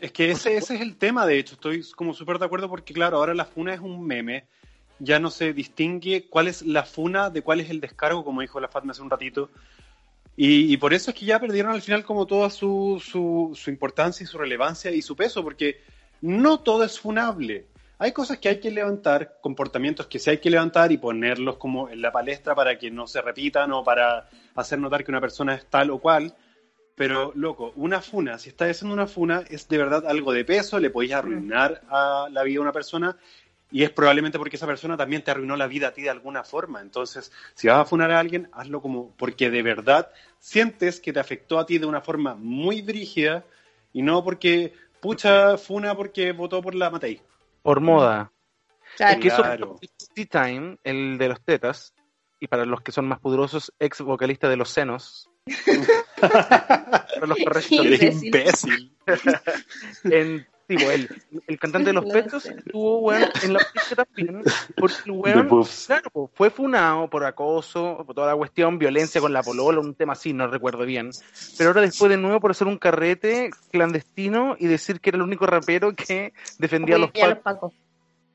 [0.00, 2.94] Es que ese, ese es el tema, de hecho, estoy como súper de acuerdo porque,
[2.94, 4.46] claro, ahora la funa es un meme,
[5.00, 8.60] ya no se distingue cuál es la funa de cuál es el descargo, como dijo
[8.60, 9.50] la Fatma hace un ratito.
[10.36, 14.24] Y, por eso es que ya perdieron al final como toda su, su, su importancia
[14.24, 15.82] y su relevancia y su peso, porque
[16.22, 17.66] no todo es funable
[18.02, 21.90] hay cosas que hay que levantar, comportamientos que sí hay que levantar y ponerlos como
[21.90, 25.54] en la palestra para que no se repitan o para hacer notar que una persona
[25.54, 26.34] es tal o cual.
[26.94, 30.78] Pero, loco, una funa, si estás haciendo una funa, es de verdad algo de peso,
[30.78, 33.18] le podéis arruinar a la vida a una persona
[33.70, 36.44] y es probablemente porque esa persona también te arruinó la vida a ti de alguna
[36.44, 36.80] forma.
[36.80, 41.20] Entonces, si vas a funar a alguien, hazlo como porque de verdad sientes que te
[41.20, 43.44] afectó a ti de una forma muy brígida
[43.92, 47.20] y no porque, pucha, funa porque votó por la Matei
[47.62, 48.32] por moda.
[48.96, 49.20] Claro.
[49.20, 49.42] que eso,
[50.30, 51.94] Time, el de los tetas,
[52.40, 55.30] y para los que son más poderosos, ex vocalista de los senos.
[56.20, 57.86] para los correctos.
[58.22, 58.96] imbécil.
[60.04, 61.08] en, tipo, el,
[61.48, 64.42] el cantante de los pechos estuvo, weón, en la pista también,
[64.76, 69.42] porque el weón, claro, fue funado por acoso, por toda la cuestión, violencia con la
[69.42, 71.10] polola, un tema así, no recuerdo bien.
[71.58, 75.22] Pero ahora después de nuevo por hacer un carrete clandestino y decir que era el
[75.22, 77.10] único rapero que defendía a los,
[77.42, 77.72] pacos.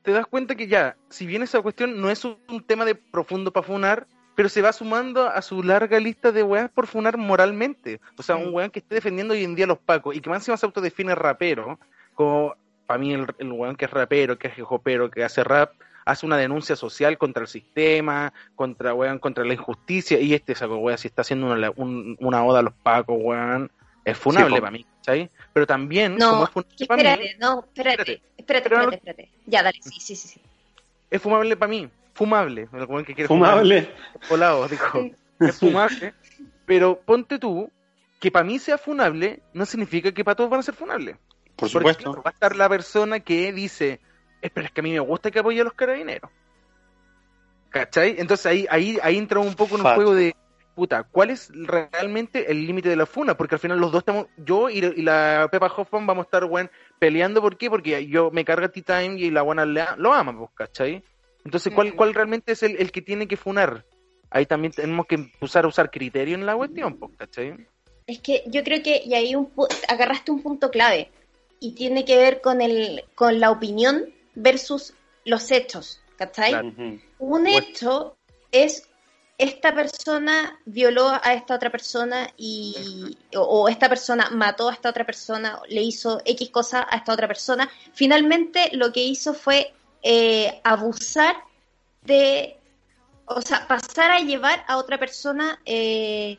[0.02, 3.50] Te das cuenta que ya, si bien esa cuestión no es un, tema de profundo
[3.50, 7.98] para funar, pero se va sumando a su larga lista de weas por funar moralmente.
[8.18, 10.28] O sea, un weón que esté defendiendo hoy en día a los pacos y que
[10.28, 11.80] más encima se autodefine rapero,
[12.16, 15.72] como para mí el, el weón que es rapero, que es jopero, que hace rap,
[16.04, 20.78] hace una denuncia social contra el sistema, contra weón, contra la injusticia, y este saco
[20.78, 23.70] weón, si está haciendo una, una oda a los pacos, weón,
[24.04, 25.30] es funable para mí, ¿sabes?
[25.52, 29.78] Pero también, no, como es funable espérate, mí, no, espérate, espérate, espérate, espérate, Ya, dale,
[29.82, 30.40] sí, sí, sí, sí.
[31.10, 33.92] Es fumable para mí, fumable, el weón que quiere fumable.
[34.28, 34.68] Fumable.
[34.70, 36.14] dijo, es fumable,
[36.64, 37.70] pero ponte tú,
[38.20, 41.16] que para mí sea funable, no significa que para todos van a ser funables.
[41.56, 42.12] Por supuesto.
[42.14, 44.00] va a estar la persona que dice,
[44.40, 46.30] pero es que a mí me gusta que apoye a los carabineros.
[47.70, 48.16] ¿Cachai?
[48.18, 50.34] Entonces ahí, ahí, ahí entra un poco en un juego de,
[50.76, 53.36] puta, ¿cuál es realmente el límite de la funa?
[53.36, 56.70] Porque al final los dos estamos, yo y, la Pepa Hoffman vamos a estar, bueno,
[56.98, 57.70] peleando, ¿por qué?
[57.70, 61.02] Porque yo me carga T-Time y la buena lo ama, pues, ¿cachai?
[61.44, 63.84] Entonces, ¿cuál, ¿cuál realmente es el, el que tiene que funar?
[64.30, 67.66] Ahí también tenemos que empezar a usar criterio en la cuestión, pues, ¿cachai?
[68.06, 69.50] Es que yo creo que, y ahí un,
[69.88, 71.10] agarraste un punto clave
[71.60, 76.54] y tiene que ver con, el, con la opinión versus los hechos, ¿cachai?
[77.18, 78.16] Un hecho
[78.52, 78.88] es
[79.38, 85.04] esta persona violó a esta otra persona y o, esta persona mató a esta otra
[85.04, 87.68] persona, le hizo X cosa a esta otra persona.
[87.92, 91.36] Finalmente lo que hizo fue eh, abusar
[92.04, 92.56] de,
[93.26, 96.38] o sea, pasar a llevar a otra persona eh,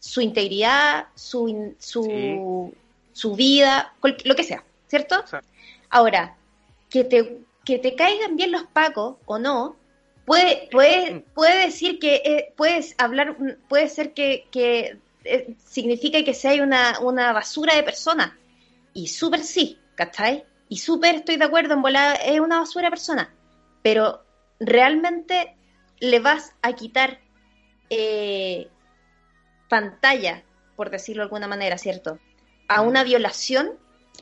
[0.00, 2.74] su integridad, su, su,
[3.14, 5.24] su vida, lo que sea, ¿cierto?
[5.88, 6.36] Ahora,
[6.90, 9.76] que te, que te caigan bien los pacos o no,
[10.26, 13.36] puede, puede, puede decir que, eh, puedes hablar,
[13.68, 18.36] puede ser que, que eh, significa que sea una, una basura de persona.
[18.92, 20.44] Y súper sí, ¿cachai?
[20.68, 23.34] Y súper estoy de acuerdo en volar, es una basura de persona.
[23.82, 24.24] Pero
[24.58, 25.56] realmente
[26.00, 27.20] le vas a quitar
[27.90, 28.68] eh,
[29.68, 30.42] pantalla,
[30.74, 32.18] por decirlo de alguna manera, ¿cierto?
[32.68, 33.72] A una violación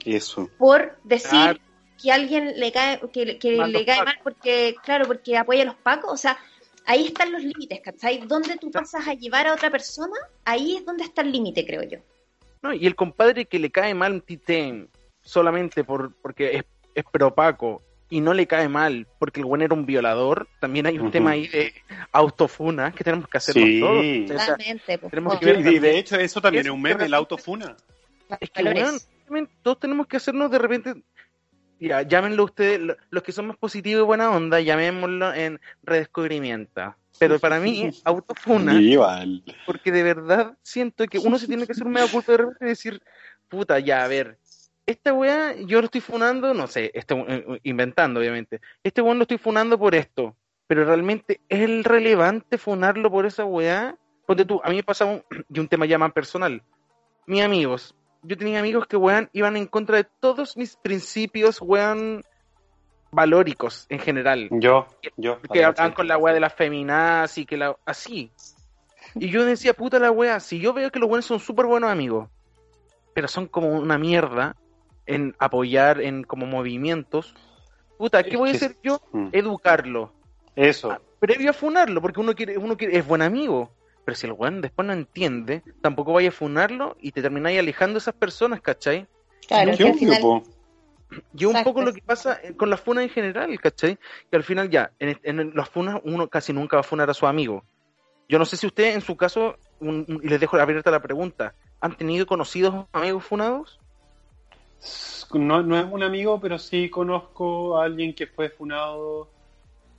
[0.05, 0.49] Eso.
[0.59, 1.61] por decir
[2.03, 6.13] que alguien le cae, que, le cae mal porque, claro, porque apoya a los pacos,
[6.13, 6.37] o sea,
[6.85, 8.19] ahí están los límites, ¿cachai?
[8.27, 10.17] ¿Dónde tú pasas a llevar a otra persona?
[10.45, 11.99] Ahí es donde está el límite, creo yo.
[12.63, 14.89] No, y el compadre que le cae mal un Titan
[15.23, 19.75] solamente por, porque es, es propaco y no le cae mal porque el buen era
[19.75, 21.73] un violador, también hay un tema ahí de
[22.13, 24.27] autofuna que tenemos que hacerlo sí.
[24.29, 25.11] todos.
[25.11, 27.75] Tenemos que ver y de hecho eso también es un meme, el autofuna.
[28.41, 28.63] Es que,
[29.29, 31.03] bueno, todos tenemos que hacernos de repente,
[31.81, 36.95] ya, llámenlo ustedes, los que son más positivos y buena onda, llamémoslo en redescubrimiento.
[37.19, 38.79] Pero para mí, autofuna,
[39.67, 42.65] porque de verdad siento que uno se tiene que hacer un medio culpa de repente
[42.65, 43.03] y decir,
[43.49, 44.39] puta, ya, a ver,
[44.87, 49.23] esta weá, yo lo estoy funando, no sé, este, eh, inventando obviamente, este weón lo
[49.23, 53.97] estoy funando por esto, pero realmente es el relevante funarlo por esa weá.
[54.27, 56.63] Ponte tú, a mí me pasa un, y un tema ya más personal.
[57.27, 62.23] Mis amigos, yo tenía amigos que weón iban en contra de todos mis principios, weón,
[63.11, 64.49] valóricos en general.
[64.51, 65.41] Yo, yo.
[65.43, 67.77] Que hablaban con la weá de las feminaz y que la.
[67.85, 68.33] así.
[69.15, 71.91] Y yo decía, puta la weá, si yo veo que los buenos son súper buenos
[71.91, 72.29] amigos,
[73.15, 74.57] pero son como una mierda
[75.07, 77.35] en apoyar en como movimientos,
[77.99, 79.01] puta, ¿qué voy a hacer yo?
[79.13, 79.29] Mm.
[79.33, 80.13] Educarlo.
[80.57, 80.93] Eso.
[80.93, 83.71] Ah, Previo a funarlo, porque uno quiere, uno quiere, es buen amigo.
[84.05, 87.95] Pero si el weón después no entiende, tampoco vaya a funarlo y te termináis alejando
[87.95, 89.07] de esas personas, ¿cachai?
[89.47, 90.43] Claro, Qué que al obvio, final.
[91.35, 91.71] Y un Exacto.
[91.71, 93.99] poco lo que pasa eh, con las funas en general, ¿cachai?
[94.31, 97.15] Que al final ya, en, en las funas uno casi nunca va a funar a
[97.15, 97.65] su amigo.
[98.29, 101.03] Yo no sé si usted en su caso, un- un- y les dejo abierta la
[101.03, 103.79] pregunta, ¿han tenido conocidos amigos funados?
[105.35, 109.29] No, no es un amigo, pero sí conozco a alguien que fue funado.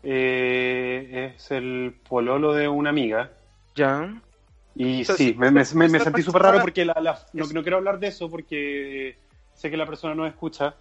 [0.05, 3.31] eh, es el pololo de una amiga.
[3.75, 4.21] Ya.
[4.75, 7.45] Y O sea, sí, sí, me, me- me- sentí súper raro porque la, la- no,
[7.45, 9.17] no quiero hablar de eso porque
[9.53, 10.75] sé que la persona no escucha,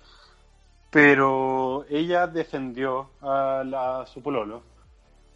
[0.91, 4.63] pero ella defendió a, la, a su pololo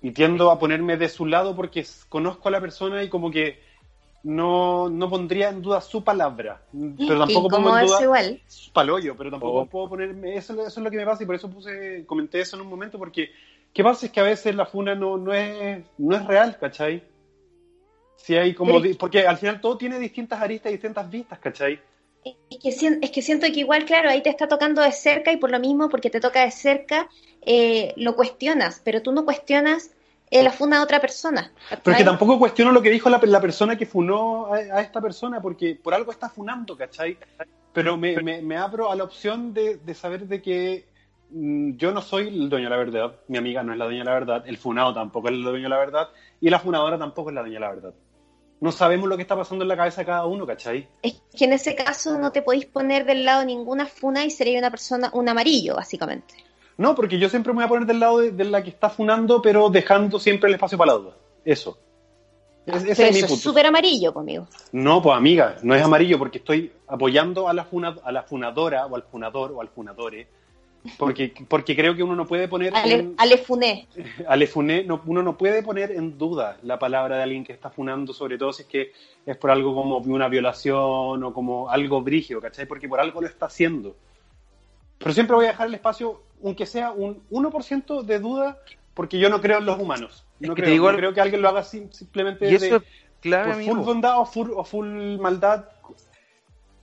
[0.03, 3.61] y tiendo a ponerme de su lado porque conozco a la persona y como que
[4.23, 6.61] no, no pondría en duda su palabra,
[6.99, 8.41] pero tampoco pongo en es duda igual.
[8.47, 9.67] su palollo, pero tampoco Oh.
[9.67, 12.57] puedo ponerme, eso, eso es lo que me pasa y por eso puse, comenté eso
[12.57, 13.31] en un momento porque
[13.73, 14.07] ¿qué pasa?
[14.07, 17.03] Es que a veces la funa no, no, es, no es real, ¿cachai?
[18.17, 21.81] Si hay como, porque al final todo tiene distintas aristas y distintas vistas, ¿cachai?
[22.51, 25.37] Es que, es que siento que igual, claro, ahí te está tocando de cerca y
[25.37, 27.09] por lo mismo, porque te toca de cerca,
[27.43, 29.93] eh, lo cuestionas, pero tú no cuestionas
[30.31, 31.53] eh, la funda de otra persona.
[31.69, 34.81] Pero es que tampoco cuestiono lo que dijo la, la persona que funó a, a
[34.81, 37.19] esta persona, porque por algo está funando, ¿cachai?
[37.73, 40.89] Pero me, me- me abro a la opción de, de saber de que
[41.31, 44.01] mm, yo no soy el dueño de la verdad, mi amiga no es la dueña
[44.01, 46.09] de la verdad, el funado tampoco es el dueño de la verdad,
[46.41, 47.95] y la funadora tampoco es la dueña de la verdad.
[48.61, 50.89] No sabemos lo que está pasando en la cabeza de cada uno, ¿cachai?
[51.03, 54.31] Es que en ese caso no te podéis poner del lado de ninguna funa y
[54.31, 56.35] sería una persona, un amarillo, básicamente.
[56.79, 58.89] No, porque yo siempre me voy a poner del lado de, de la que está
[58.91, 61.13] funando, pero dejando siempre el espacio para la duda.
[61.45, 61.79] Eso.
[62.67, 63.43] Es- ese Pero es mi eso es punto.
[63.51, 64.49] súper amarillo conmigo.
[64.73, 68.87] No, pues amiga, no es amarillo porque estoy apoyando a la, funa- a la funadora
[68.87, 70.27] o al funador o al funadore.
[70.99, 73.87] Porque, porque creo que uno no puede poner Ale, en, ale funé.
[74.29, 77.71] ale funé, no, uno no puede poner en duda la palabra de alguien que está
[77.71, 78.93] funando, sobre todo si es que
[79.25, 82.67] es por algo como una violación o como algo brígido, ¿cachai?
[82.67, 83.97] Porque por algo lo está haciendo.
[84.99, 88.59] Pero siempre voy a dejar el espacio, aunque sea un 1% de duda,
[88.95, 90.25] porque yo no creo en los humanos.
[90.41, 92.79] Es No, creo, digo no algo- creo que alguien lo haga sim- simplemente Y eso
[92.79, 92.87] de-
[93.45, 95.65] por full bondad o full, o full maldad.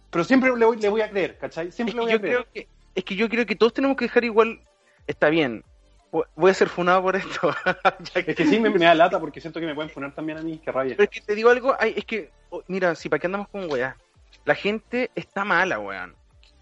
[0.09, 1.69] Pero siempre le voy, le voy a creer, ¿cachai?
[1.69, 2.35] Es Siempre que le voy a yo creer.
[2.37, 4.59] creo que, es que yo creo que todos tenemos que dejar igual,
[5.07, 5.63] está bien,
[6.11, 7.53] vo- voy a ser funado por esto.
[8.13, 10.37] Que- Es que sí, me, me da lata porque siento que me pueden poner también
[10.37, 10.95] a mí, qué rabia.
[10.97, 13.47] Pero es que te digo algo, ay, es que, oh, mira, si para qué andamos
[13.49, 13.97] con weá,
[14.45, 16.15] la gente está mala, weón.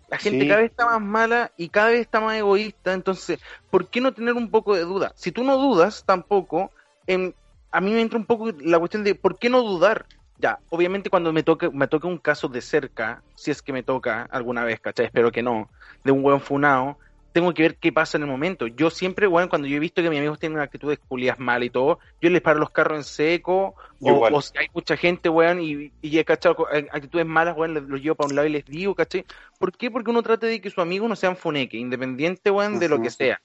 [0.07, 0.47] La gente Sí.
[0.49, 3.39] cada vez está más mala y cada vez está más egoísta, entonces,
[3.69, 5.13] ¿por qué no tener un poco de duda?
[5.15, 6.69] Si tú no dudas tampoco,
[7.07, 7.31] em,
[7.71, 10.05] a mí me entra un poco la cuestión de ¿por qué no dudar?
[10.41, 13.83] Ya, obviamente cuando me toque, me toque un caso de cerca, si es que me
[13.83, 15.05] toca alguna vez, ¿cachai?
[15.05, 15.69] Espero que no,
[16.03, 16.97] de un weón funado,
[17.31, 18.65] tengo que ver qué pasa en el momento.
[18.65, 21.69] Yo siempre, weón, cuando yo he visto que mis amigos tienen actitudes culias mal y
[21.69, 25.91] todo, yo les paro los carros en seco, o, si hay mucha gente, weón, y,
[26.01, 28.65] y he cachado eh, actitudes malas, weón, los, los llevo para un lado y les
[28.65, 29.23] digo, ¿cachai?
[29.59, 29.91] ¿Por qué?
[29.91, 33.11] Porque uno trata de que sus amigos no sean funeque, independiente, weón, de lo que
[33.11, 33.39] sea,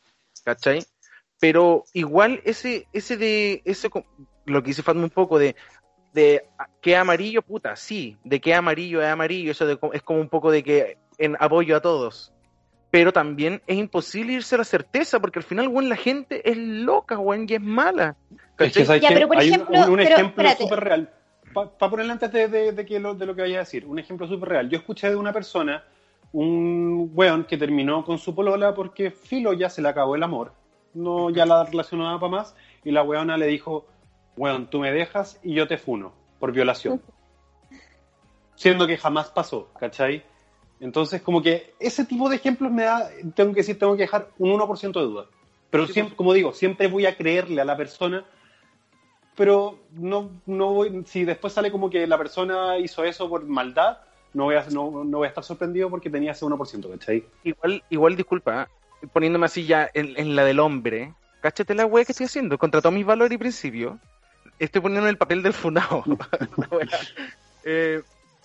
[0.44, 0.82] ¿cachai?
[1.38, 3.90] Pero igual ese, ese de, ese,
[4.46, 5.54] lo que dice Fatma un poco de,
[6.16, 6.46] de
[6.80, 10.28] que amarillo, puta, sí, de que es amarillo es amarillo, eso de es como un
[10.30, 12.32] poco de que en apoyo a todos.
[12.90, 16.56] Pero también es imposible irse a la certeza, porque al final, weón, la gente es
[16.56, 18.16] loca, weón, y es mala.
[18.32, 18.72] Es ¿cachai?
[18.72, 19.14] que, ¿sabes Ya, qué?
[19.14, 21.10] pero por Hay un- ejemplo, un, un pero ejemplo súper real.
[21.52, 23.98] Para ponerle antes de, de- de que lo, de lo que vaya a decir, un
[23.98, 24.70] ejemplo súper real.
[24.70, 25.84] Yo escuché de una persona,
[26.32, 30.52] un weón que terminó con su polola porque Filo ya se le acabó el amor.
[30.94, 32.54] No, ya la daba para más.
[32.84, 33.86] Y la weona le dijo,
[34.36, 37.00] weón, tú me dejas y yo te funo por violación.
[38.54, 40.24] Siendo que jamás pasó, ¿cachai?
[40.80, 44.28] Entonces, como que ese tipo de ejemplos me da, tengo que decir, tengo que dejar
[44.38, 45.26] un 1% de duda.
[45.70, 48.24] Pero Sí, siempre, como digo, siempre voy a creerle a la persona,
[49.36, 53.98] pero no, no voy, si después sale como que la persona hizo eso por maldad,
[54.32, 57.24] no voy a, no, no voy a estar sorprendido porque tenía ese 1%, ¿cachai?
[57.42, 59.06] Igual, igual disculpa, ¿eh?
[59.12, 62.80] poniéndome así ya en, en la del hombre, cáchate la wea que estoy haciendo, contra
[62.80, 63.98] todos mis valores y principios,
[64.58, 66.04] estoy poniendo en el papel del funado.
[67.68, 68.00] Eh,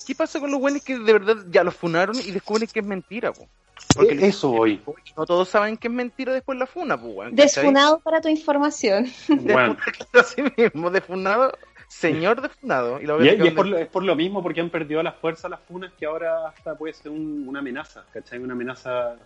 [0.05, 2.85] ¿qué pasa con los buenos que de verdad ya los funaron y descubren que es
[2.85, 3.47] mentira, po?
[3.95, 4.81] Porque Eh, Eso voy.
[5.15, 6.97] no todos saben que es mentira después la funa.
[6.97, 7.31] ¿cachai?
[7.35, 9.05] Desfunado para tu información.
[9.29, 9.77] Bueno.
[10.13, 11.51] Así mismo, defunado,
[11.87, 12.99] señor defunado.
[12.99, 15.11] Y, la Y, y es, por, lo- es por lo mismo, porque han perdido la
[15.13, 18.39] fuerza las funas que ahora hasta puede ser un- una amenaza, ¿cachai?
[18.39, 19.17] Una amenaza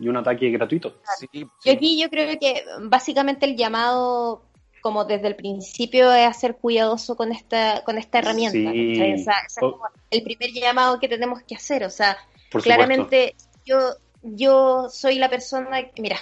[0.00, 0.96] y un ataque gratuito.
[1.18, 1.70] Sí, Yo sí.
[1.70, 4.42] aquí yo creo que básicamente el llamado,
[4.88, 8.72] como desde el principio, es ser cuidadoso con esta, con esta herramienta.
[8.72, 8.92] Sí.
[8.94, 9.14] ¿cachai?
[9.14, 9.80] O sea, ese es como
[10.10, 11.84] el primer llamado que tenemos que hacer.
[11.84, 12.16] O sea,
[12.50, 13.34] Por claramente
[13.66, 13.78] yo,
[14.22, 16.16] yo soy la persona que, mira,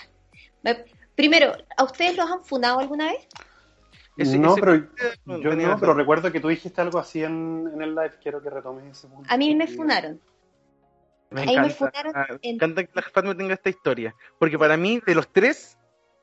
[0.62, 3.28] me- primero, ¿a ustedes los han funado alguna vez?
[4.16, 4.74] Ese- no, ese- pero
[5.40, 8.14] yo no, pero recuerdo que tú dijiste algo así en, en el live.
[8.20, 9.28] Quiero que retomes ese punto.
[9.32, 10.20] A mí me funaron.
[11.30, 14.14] Me Ahí me encanta, funaron me en- encanta que la Fatma tenga esta historia.
[14.38, 15.76] Porque para mí, de los tres,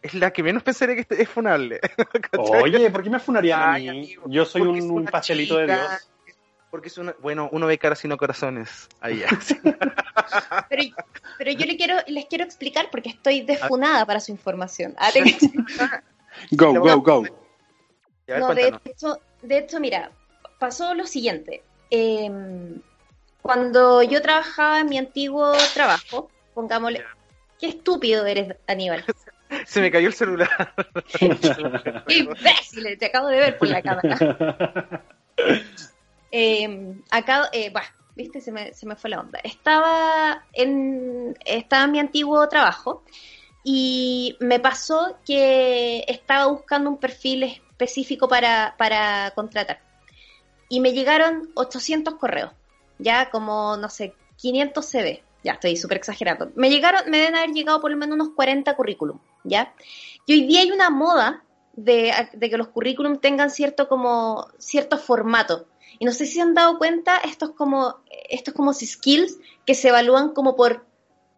[0.04, 1.80] es la que menos pensaría que este- es funable.
[2.38, 3.90] Oye, ¿por qué me funarían a mí?
[3.90, 6.10] amigo, Yo soy un, un pastelito de Dios.
[6.70, 7.16] Porque es una.
[7.22, 8.90] Bueno, uno ve caras y no corazones.
[9.00, 9.28] Ahí ya.
[10.70, 10.84] Pero,
[11.38, 14.96] pero yo le quiero, les quiero explicar porque estoy desfunada para su información.
[14.98, 15.12] Ah,
[16.52, 17.22] Go, go, go.
[17.22, 20.10] Ver, No, de hecho, de hecho, mira,
[20.58, 21.62] pasó lo siguiente.
[21.92, 22.32] Eh,
[23.44, 27.04] cuando yo trabajaba en mi antiguo trabajo, pongámosle,
[27.60, 29.06] qué estúpido eres, Aníbal.
[29.66, 30.50] Se me cayó el celular.
[32.08, 35.04] Imbécil, te acabo de ver por la cámara.
[36.36, 37.86] Eh, acá, eh, bah,
[38.16, 39.40] viste, se me, se me fue la onda.
[39.44, 43.04] Estaba en, estaba en mi antiguo trabajo
[43.64, 49.80] y me pasó que estaba buscando un perfil específico para, para contratar.
[50.70, 52.52] Y me llegaron 800 correos,
[52.98, 55.24] ya como, no sé, 500 CV.
[55.44, 56.52] Ya estoy súper exagerando.
[56.56, 59.74] Me llegaron, me deben haber llegado por lo menos unos 40 currículum, ¿ya?
[60.26, 64.98] Y hoy día hay una moda de, de que los currículum tengan cierto como cierto
[64.98, 65.68] formato.
[66.00, 67.98] Y no sé si se han dado cuenta estos como
[68.30, 70.86] estos como skills que se evalúan como por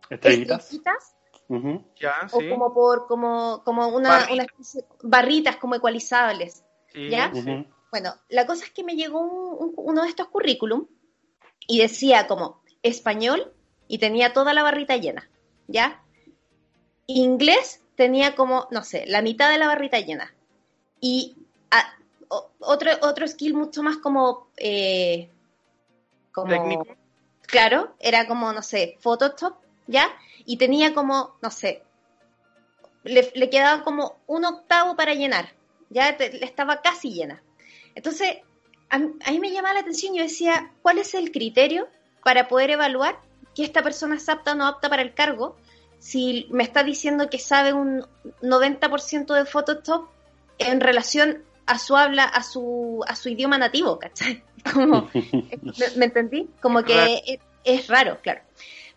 [0.09, 0.59] Estrellitas.
[0.71, 1.15] estrellitas
[1.47, 1.83] Ujú.
[1.99, 2.49] Ya, o sí.
[2.49, 4.33] como por como como una, Barritas.
[4.33, 6.63] una especie- barritas como ecualizables.
[6.93, 7.31] sí, ¿ya?
[7.33, 7.39] sí.
[7.39, 7.65] Ujú.
[7.91, 10.85] Bueno, la cosa es que me llegó un- un- uno de estos currículum
[11.67, 13.51] y decía como español
[13.88, 15.29] y tenía toda la barrita llena,
[15.67, 16.01] ¿ya?
[17.07, 20.33] Inglés tenía como, no sé, la mitad de la barrita llena.
[20.99, 21.36] Y
[22.29, 25.29] o- otro, otro skill mucho más como, eh,
[26.31, 26.88] como Técnico.
[27.41, 29.55] claro, era como, no sé, Photoshop,
[29.88, 30.09] ¿ya?
[30.45, 31.83] Y tenía como, no sé,
[33.03, 35.53] le, le quedaba como un octavo para llenar,
[35.89, 37.41] ya te- estaba casi llena.
[37.93, 38.38] Entonces,
[38.89, 41.88] a, a mí me llamaba la atención, yo decía, ¿cuál es el criterio
[42.23, 43.19] para poder evaluar
[43.55, 45.55] que esta persona es apta o no apta para el cargo?
[45.99, 48.05] Si me está diciendo que sabe un
[48.41, 50.07] 90% de Photoshop
[50.59, 54.43] en relación a su habla, a su, a su idioma nativo, ¿cachai?
[54.73, 56.49] Como, ¿Me, me entendí?
[56.61, 57.21] Como que Raro.
[57.25, 58.41] es, es raro, claro.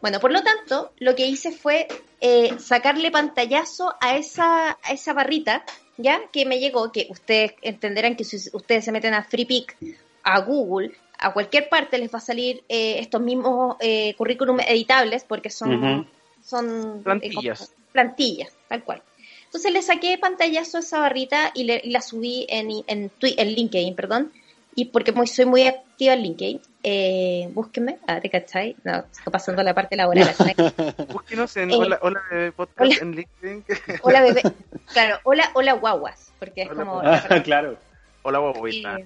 [0.00, 1.88] Bueno, por lo tanto, lo que hice fue
[2.20, 5.64] eh, sacarle pantallazo a esa, a esa barrita,
[5.96, 6.20] ¿ya?
[6.32, 9.76] Que me llegó, que ustedes entenderán que si ustedes se meten a FreePic,
[10.22, 15.24] a Google, a cualquier parte les va a salir eh, estos mismos eh, currículum editables,
[15.24, 16.06] porque son, Ujú.
[16.42, 17.58] son eh, Plantillas.
[17.58, 19.02] como plantillas, tal cual.
[19.46, 23.48] Entonces le saqué pantallazo a esa barrita y, le- y la subí en, en, en
[23.54, 24.32] LinkedIn, perdón,
[24.74, 28.76] y porque muy, soy muy activa en LinkedIn, eh, búsquenme, ah, ¿te cachai?
[28.84, 30.28] No, está pasando la parte laboral.
[31.12, 32.94] Búsquenos en Eh, Hola, hola Bebé Podcast hola.
[33.00, 33.64] en LinkedIn.
[34.02, 34.42] hola bebé,
[34.92, 37.00] claro, hola, hola guaguas, porque es Hola, como...
[37.00, 37.76] Ah, claro.
[38.22, 38.98] Hola, guaguita.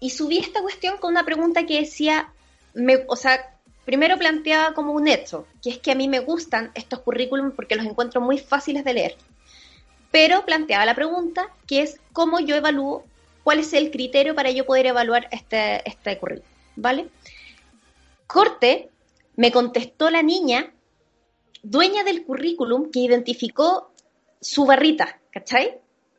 [0.00, 2.32] Y subí esta cuestión con una pregunta que decía,
[2.74, 6.70] me, o sea, primero planteaba como un hecho, que es que a mí me gustan
[6.74, 9.16] estos currículums porque los encuentro muy fáciles de leer.
[10.10, 13.04] Pero planteaba la pregunta, que es cómo yo evalúo,
[13.44, 17.08] cuál es el criterio para yo poder evaluar este, este currículum, ¿vale?
[18.26, 18.90] Corte,
[19.36, 20.72] me contestó la niña,
[21.62, 23.92] dueña del currículum, que identificó
[24.40, 25.78] su barrita, ¿cachai?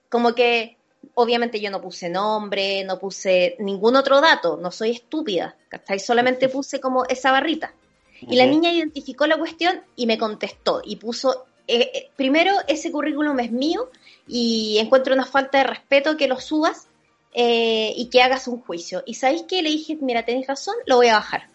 [0.10, 0.77] Como que
[1.16, 6.00] obviamente yo no puse nombre, no puse ningún otro dato, no soy estúpida, ¿cachai?
[6.00, 7.74] Solamente puse como esa barrita.
[8.22, 12.92] Y la niña identificó la cuestión y me contestó y puso, eh, eh, primero ese
[12.92, 13.92] currículum es mío
[14.28, 16.88] y encuentro una falta de respeto que lo subas
[17.34, 19.04] eh, y que hagas un juicio.
[19.06, 21.48] Y sabéis que le dije, mira, tenés razón, lo voy a bajar.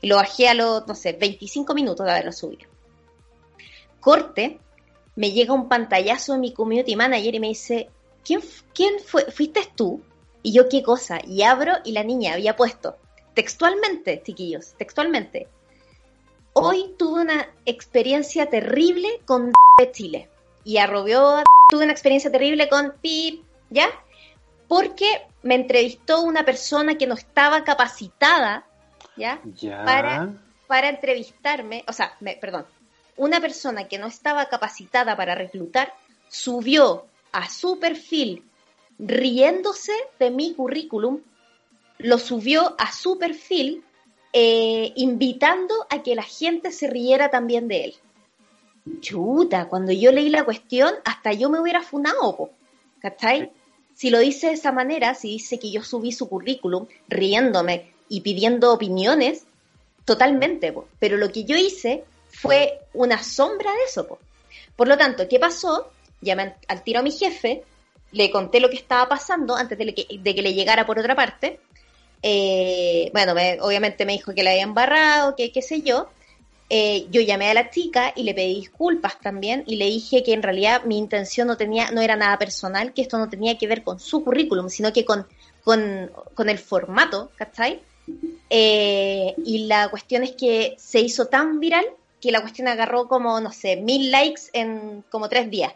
[0.00, 2.70] Y lo bajé a los, no sé, 25 minutos de haberlo subido.
[4.00, 4.58] Corte,
[5.16, 7.90] me llega un pantallazo de mi community manager y me dice,
[8.24, 8.40] ¿quién,
[8.74, 9.30] quién fue?
[9.30, 10.02] ¿Fuiste tú?
[10.42, 11.18] Y yo, ¿qué cosa?
[11.26, 12.96] Y abro y la niña había puesto,
[13.34, 15.48] textualmente, chiquillos, textualmente,
[16.52, 20.28] hoy tuve una experiencia terrible con de Chile.
[20.64, 23.88] Y arrobió, tuve una experiencia terrible con Pip, ¿ya?
[24.68, 28.66] porque me entrevistó una persona que no estaba capacitada,
[29.16, 29.40] ¿ya?
[29.54, 29.82] Ya.
[29.84, 30.28] Para,
[30.66, 32.66] para entrevistarme, o sea, me- perdón,
[33.16, 35.94] una persona que no estaba capacitada para reclutar
[36.28, 38.42] subió a su perfil
[38.98, 41.20] riéndose de mi currículum,
[41.98, 43.84] lo subió a su perfil
[44.32, 47.94] eh, invitando a que la gente se riera también de él.
[49.00, 52.50] Chuta, cuando yo leí la cuestión, hasta yo me hubiera funado, po,
[53.00, 53.50] ¿cachai?
[53.94, 58.20] Si lo dice de esa manera, si dice que yo subí su currículum riéndome y
[58.20, 59.44] pidiendo opiniones,
[60.04, 60.88] totalmente, po.
[60.98, 64.06] pero lo que yo hice fue una sombra de eso.
[64.06, 64.18] Po.
[64.76, 65.90] Por lo tanto, ¿qué pasó?
[66.20, 67.62] Llamé al tiro a mi jefe,
[68.12, 71.60] le conté lo que estaba pasando antes de que, le llegara por otra parte.
[72.22, 76.08] Eh, bueno, me- obviamente me dijo que la había embarrado, que qué sé yo.
[76.70, 80.34] Eh, yo llamé a la chica y le pedí disculpas también y le dije que
[80.34, 83.66] en realidad mi intención no tenía, no era nada personal, que esto no tenía que
[83.66, 85.26] ver con su currículum, sino que con,
[85.64, 87.80] con, con el formato, ¿cachai?
[88.50, 91.86] Eh, y la cuestión es que se hizo tan viral
[92.20, 95.72] que la cuestión agarró como, no sé, mil likes en como tres días,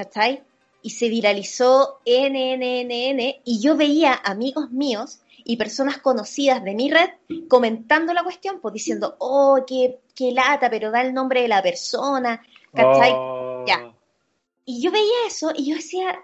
[0.00, 0.42] ¿cachai?
[0.80, 6.64] Y se viralizó N, N, N, N, y yo veía amigos míos y personas conocidas
[6.64, 7.10] de mi red
[7.48, 11.62] comentando la cuestión, pues diciendo, oh, qué, qué lata, pero da el nombre de la
[11.62, 12.42] persona,
[12.72, 13.12] ¿cachai?
[13.14, 13.64] Oh.
[13.66, 13.92] Ya.
[14.64, 16.18] Y yo veía eso y yo decía,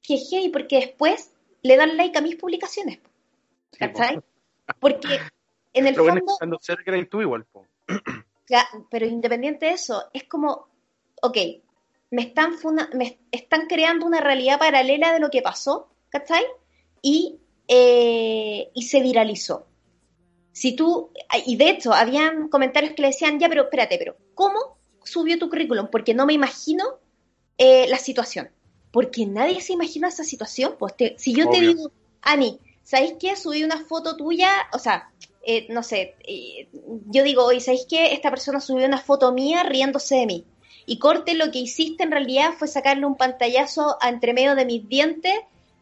[0.00, 1.32] que heavy, porque después
[1.62, 3.10] le dan like a mis publicaciones, po.
[3.78, 4.20] ¿cachai?
[4.78, 5.18] Porque
[5.72, 5.98] en el es
[6.38, 6.60] fondo,
[7.10, 7.66] tú igual, po.
[8.48, 10.68] ya, pero independiente de eso, es como,
[11.20, 11.36] ok,
[12.12, 16.44] me están, funa- me están creando una realidad paralela de lo que pasó, ¿cachai?
[17.02, 19.66] Y, eh, y se viralizó.
[20.52, 21.10] Si tú,
[21.46, 25.48] y de hecho, habían comentarios que le decían, ya, pero espérate, pero ¿cómo subió tu
[25.48, 25.88] currículum?
[25.90, 26.84] Porque no me imagino
[27.58, 28.50] eh, la situación.
[28.92, 30.76] Porque nadie se imagina esa situación.
[30.78, 31.70] Pues te- si yo te Obvio.
[31.70, 33.34] digo, Ani, ¿sabéis qué?
[33.36, 35.10] Subí una foto tuya, o sea,
[35.46, 36.68] eh, no sé, eh,
[37.06, 38.12] yo digo, oye, ¿sabéis qué?
[38.12, 40.46] Esta persona subió una foto mía riéndose de mí.
[40.86, 44.64] Y corte, lo que hiciste en realidad fue sacarle un pantallazo a entre medio de
[44.64, 45.34] mis dientes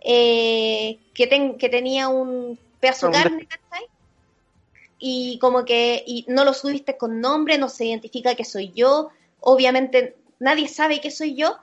[0.03, 3.87] eh, que, ten- que tenía un pedazo de carne, ¿cachai?
[4.99, 9.11] Y como que y no lo subiste con nombre, no se identifica que soy yo,
[9.41, 11.57] obviamente nadie sabe que soy yo,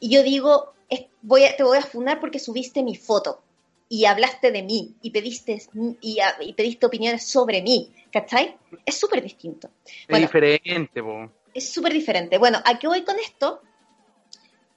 [0.00, 3.40] y yo digo, es- voy a, te voy a funar porque subiste mi foto
[3.88, 5.62] y hablaste de mí y pediste,
[6.00, 6.18] y,
[6.54, 8.56] pediste opiniones sobre mí, ¿cachai?
[8.86, 9.68] Es súper distinto.
[9.86, 10.26] Es Bueno.
[10.26, 11.30] diferente, po.
[11.54, 12.38] Es súper diferente.
[12.38, 13.60] Bueno, ¿a qué voy con esto?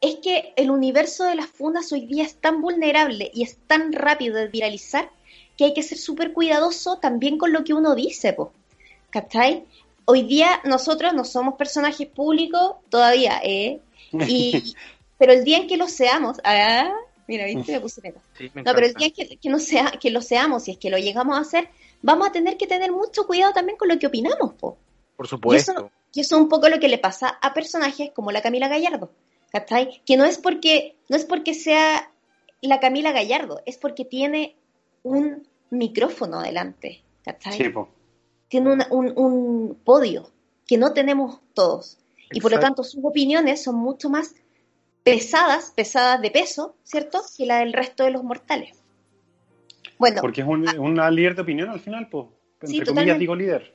[0.02, 3.94] Es que el universo de las funas hoy día es tan vulnerable y es tan
[3.94, 5.10] rápido de viralizar
[5.58, 8.52] que hay que ser súper cuidadoso también con lo que uno dice, po.
[9.16, 9.64] ¿cachai?
[10.04, 13.80] Hoy día nosotros no somos personajes públicos todavía, ¿eh?
[14.12, 14.76] Y,
[15.18, 16.94] pero el día en que lo seamos, ah,
[17.26, 18.20] mira, viste, me puse neta.
[18.38, 20.78] Sí, me No, pero el día que, que, no sea, que lo seamos y es
[20.78, 21.70] que lo llegamos a hacer,
[22.02, 24.78] vamos a tener que tener mucho cuidado también con lo que opinamos, po.
[25.16, 25.72] Por supuesto.
[25.72, 28.42] Y eso, y eso es un poco lo que le pasa a personajes como la
[28.42, 29.12] Camila Gallardo,
[29.52, 30.02] ¿cachai?
[30.06, 32.12] Que no es porque, no es porque sea
[32.62, 34.56] la Camila Gallardo, es porque tiene
[35.04, 37.54] un micrófono delante, ¿cachai?
[37.58, 37.72] Sí.
[38.48, 40.32] Tiene una- un, un podio
[40.66, 42.00] que no tenemos todos.
[42.32, 44.34] Y por lo tanto sus opiniones son mucho más
[45.04, 47.22] pesadas, pesadas de peso, ¿cierto?
[47.38, 48.80] Que la del resto de los mortales.
[50.00, 52.34] Bueno, Porque es un- una líder de opinión al final, po.
[52.62, 53.74] Entre Sí, comillas digo líder.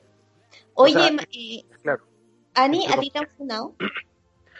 [0.73, 1.65] oye, o sea, eh.
[2.53, 3.75] Ani, ¿a ti te han funado?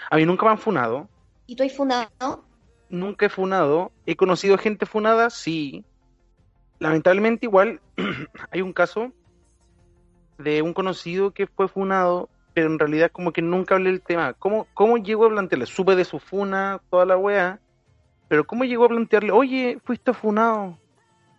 [0.10, 1.10] A mí nunca me han funado.
[1.48, 2.46] ¿Y tú has funado?
[2.90, 3.92] Nunca he funado.
[4.06, 5.86] He conocido gente funada, sí.
[6.80, 7.80] Lamentablemente, igual,
[8.52, 9.12] hay un caso
[10.38, 14.34] de un conocido que fue funado, pero en realidad como que nunca hablé del tema.
[14.34, 15.66] ¿Cómo, cómo llegó a plantearle?
[15.66, 17.60] Supe de su funa, toda la wea,
[18.28, 20.78] pero ¿cómo llegó a plantearle, oye, fuiste funado?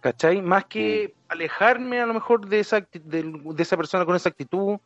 [0.00, 0.42] ¿Cachai?
[0.42, 4.78] Más que alejarme a lo mejor de esa, de, esa persona con esa actitud,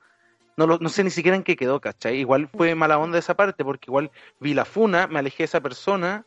[0.57, 2.17] no, lo- no sé ni siquiera en qué quedó, ¿cachai?
[2.19, 5.61] Igual fue mala onda esa parte, porque igual vi la funa, me alejé de esa
[5.61, 6.25] persona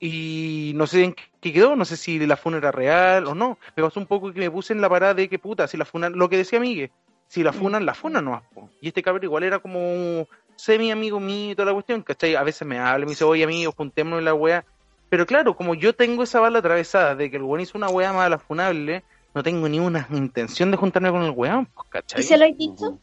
[0.00, 3.58] y no sé en qué quedó, no sé si la funa era real o no.
[3.76, 5.84] Me pasó un poco que me puse en la parada de que puta, si la
[5.84, 6.90] funa, lo que decía Miguel,
[7.28, 8.42] si la funan, la funan no
[8.80, 10.26] Y este cabrón igual era como
[10.56, 12.34] semi amigo mío y toda la cuestión, ¿cachai?
[12.34, 14.64] A veces me habla, me dice, oye amigo, juntémonos en la wea.
[15.08, 18.12] Pero claro, como yo tengo esa bala atravesada de que el weón hizo una wea
[18.12, 22.20] mala funable, no tengo ni una intención de juntarme con el weón, pues, ¿cachai?
[22.20, 22.98] ¿Y se lo has dicho?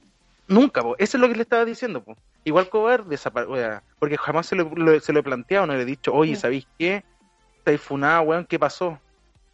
[0.49, 0.95] Nunca, po.
[0.97, 2.03] eso es lo que le estaba diciendo.
[2.03, 2.17] Po.
[2.43, 2.67] Igual
[3.31, 6.11] par- wea, porque jamás se lo, lo- se lo he planteado, no le he dicho,
[6.13, 6.35] oye.
[6.35, 7.03] ¿sabéis qué?
[7.59, 8.99] Estáis funada, weón, ¿qué pasó?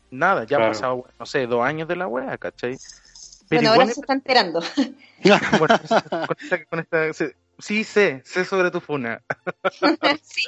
[0.10, 0.66] Nada, ya Claro.
[0.66, 2.78] han pasado, no sé, dos años de la wea, ¿cachai?
[3.50, 4.60] Bueno, igual ahora se está enterando.
[5.60, 5.76] bueno,
[6.28, 9.22] con esta- con esta- se- sí sé, sé sobre tu funa.
[10.24, 10.43] sí,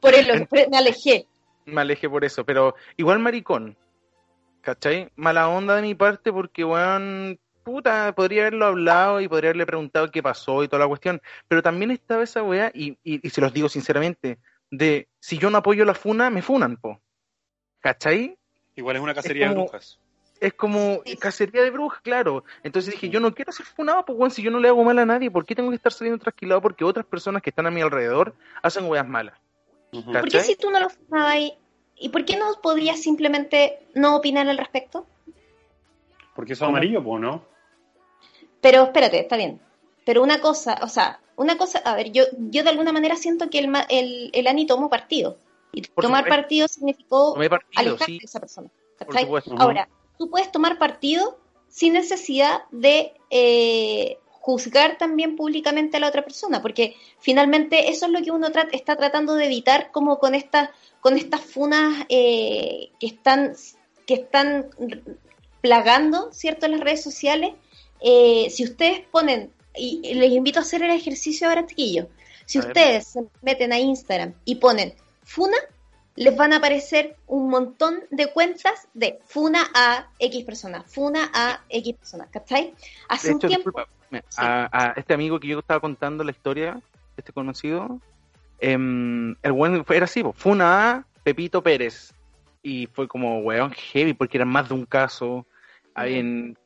[0.00, 1.26] por eso por- me alejé.
[1.66, 3.76] me alejé por eso, pero igual maricón,
[4.62, 5.10] ¿cachai?
[5.16, 7.38] Mala onda de mi parte porque, weón,
[7.70, 11.62] puta, podría haberlo hablado y podría haberle preguntado qué pasó y toda la cuestión, pero
[11.62, 14.38] también estaba esa weá, y, y, y se los digo sinceramente,
[14.70, 17.00] de si yo no apoyo la funa, me funan, po.
[17.80, 18.36] ¿Cachai?
[18.76, 19.98] Igual es una cacería como- de brujas.
[20.40, 22.44] Es como cacería de brujas, claro.
[22.62, 24.98] Entonces dije, yo no quiero ser funado, pues weón, si yo no le hago mal
[24.98, 26.62] a nadie, ¿por qué tengo que estar saliendo trasquilado?
[26.62, 29.38] Porque otras personas que están a mi alrededor hacen weas malas.
[29.92, 30.10] Ujú.
[30.12, 30.54] Ca- ¿Por qué ¿Cachai?
[30.54, 31.52] si tú no lo fumabas ahí?
[31.94, 35.06] ¿Y por qué no podías simplemente no opinar al respecto?
[36.34, 37.44] Porque eso es amarillo, pues, ¿no?
[38.60, 39.60] Pero espérate, está bien.
[40.04, 43.48] Pero una cosa, o sea, una cosa, a ver, yo, yo de alguna manera siento
[43.50, 45.38] que el, el, el Ani tomó partido.
[45.72, 46.42] Y Por tomar supuesto.
[46.42, 48.68] partido significó partido, sí, de esa persona.
[49.56, 49.88] Ahora,
[50.18, 51.38] tú puedes tomar partido
[51.68, 58.12] sin necesidad de eh, juzgar también públicamente a la otra persona, porque finalmente eso es
[58.12, 62.90] lo que uno tra- está tratando de evitar como con estas con estas funas eh,
[62.98, 63.54] que están
[64.06, 64.66] que están
[65.60, 67.54] plagando, ¿cierto?, en las redes sociales.
[68.02, 72.06] Eh, si ustedes ponen, y les invito a hacer el ejercicio ahora, chiquillos,
[72.46, 72.68] si A ver.
[72.70, 75.56] ustedes se meten a Instagram y ponen funa,
[76.16, 81.62] les van a aparecer un montón de cuentas de funa a X persona, funa a
[81.68, 82.74] X persona, ¿cachai?
[83.08, 84.36] Hace De un tiempo, disculpa, me- Sí.
[84.38, 86.80] a, a este amigo que yo estaba contando la historia,
[87.16, 88.00] este conocido,
[88.58, 92.12] em, el buen era así, po, fue una A, Pepito Pérez.
[92.62, 95.46] Y fue como, weón, heavy, porque eran más de un caso.
[95.94, 96.56] habían-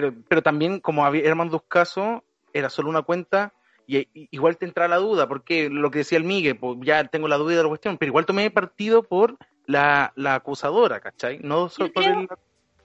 [0.00, 2.20] pero, pero también, como había, eran un casos,
[2.52, 3.52] era solo una cuenta.
[3.86, 7.02] Y, y- igual te entra la duda, porque lo que decía el Migue, pues ya
[7.04, 9.36] tengo la duda de la cuestión, pero igual tomé partido por
[9.66, 11.38] la, la acusadora, ¿cachai?
[11.42, 12.28] No solo por creo- el.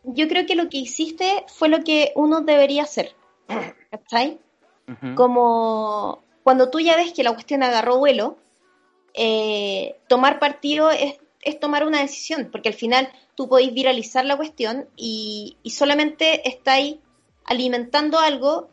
[0.06, 3.16] yo creo que lo que hiciste fue lo que uno debería hacer,
[3.92, 4.40] ¿cachai?
[4.88, 5.16] Ujú.
[5.16, 8.38] como cuando tú ya ves que la cuestión agarró vuelo,
[9.14, 14.36] eh, tomar partido es, es tomar una decisión, porque al final tú podéis viralizar la
[14.38, 16.98] cuestión y, y solamente estáis
[17.46, 18.70] alimentando algo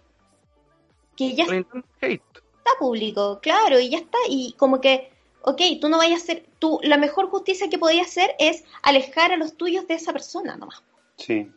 [1.16, 5.10] que ya está público, claro, y ya está, y como que,
[5.42, 9.32] ok, tú no vayas a hacer, tú, la mejor justicia que podías hacer es alejar
[9.32, 10.82] a los tuyos de esa persona nomás.
[11.16, 11.50] Sí.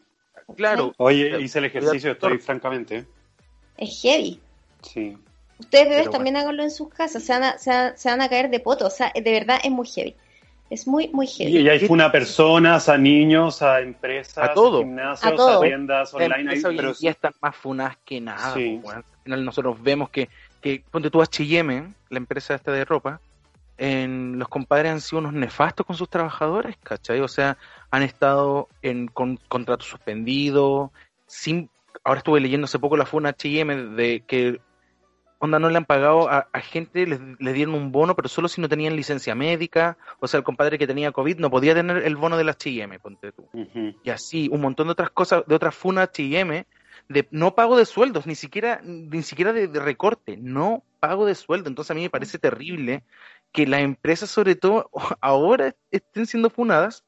[0.57, 3.07] Claro, Oye, hice el ejercicio, estoy francamente.
[3.77, 4.41] Es heavy.
[4.81, 5.17] Sí.
[5.59, 8.21] Ustedes bebés Pero también háganlo en sus casas, se van, a, se, van- se van
[8.21, 10.15] a caer de poto, o sea, de verdad es muy heavy.
[10.69, 11.59] Es muy, muy heavy.
[11.59, 14.79] Y hay una personas, a niños, a empresas, A todo.
[14.79, 15.59] gimnasios, A todo.
[15.59, 16.51] a tiendas Las online.
[16.65, 18.53] hoy pero en día están más funadas que nada.
[18.53, 18.79] Sí.
[18.81, 19.05] pues, weón.
[19.05, 20.29] Al final nosotros vemos que,
[20.61, 23.21] que ponte tú a H&M, la empresa esta de ropa,
[23.77, 27.19] en, los compadres han sido unos nefastos con sus trabajadores, ¿cachai?
[27.21, 27.57] O sea,
[27.91, 30.91] han estado en con contratos suspendidos,
[31.27, 31.69] sin...
[32.03, 34.59] Ahora estuve leyendo hace poco la funa H&M de que
[35.45, 38.47] onda no le han pagado a, a gente, les, les dieron un bono, pero solo
[38.47, 41.97] si no tenían licencia médica, o sea, el compadre que tenía COVID no podía tener
[41.97, 43.47] el bono de la H&M, ponte tú
[44.03, 46.65] y así un montón de otras cosas, de otras funas H&M,
[47.09, 51.35] de no pago de sueldos, ni siquiera, ni siquiera de, de recorte, no pago de
[51.35, 51.69] sueldo.
[51.69, 53.03] Entonces a mí me parece terrible
[53.51, 54.89] que las empresas, sobre todo
[55.21, 57.03] ahora, estén siendo funadas.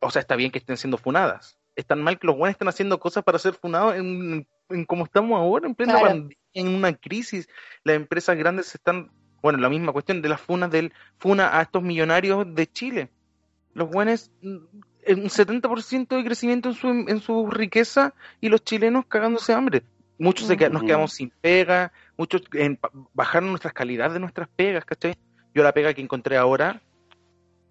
[0.00, 1.58] O sea, está bien que estén siendo funadas.
[1.74, 5.04] Es tan mal que los buenos estén haciendo cosas para ser funados en, en como
[5.04, 6.06] estamos ahora, en plena Claro.
[6.08, 7.48] pandemia, en una crisis.
[7.84, 9.10] Las empresas grandes están,
[9.42, 13.10] bueno, la misma cuestión de las funas del funa a estos millonarios de Chile.
[13.74, 14.56] Los buenos, mm,
[15.08, 19.82] un 70% de crecimiento en su, en su riqueza y los chilenos cagándose de hambre.
[20.18, 20.86] Muchos se quedan- nos Ujú.
[20.88, 22.78] quedamos sin pega, muchos en,
[23.12, 25.14] bajaron nuestras calidades de nuestras pegas, ¿cachai?
[25.54, 26.80] Yo la pega que encontré ahora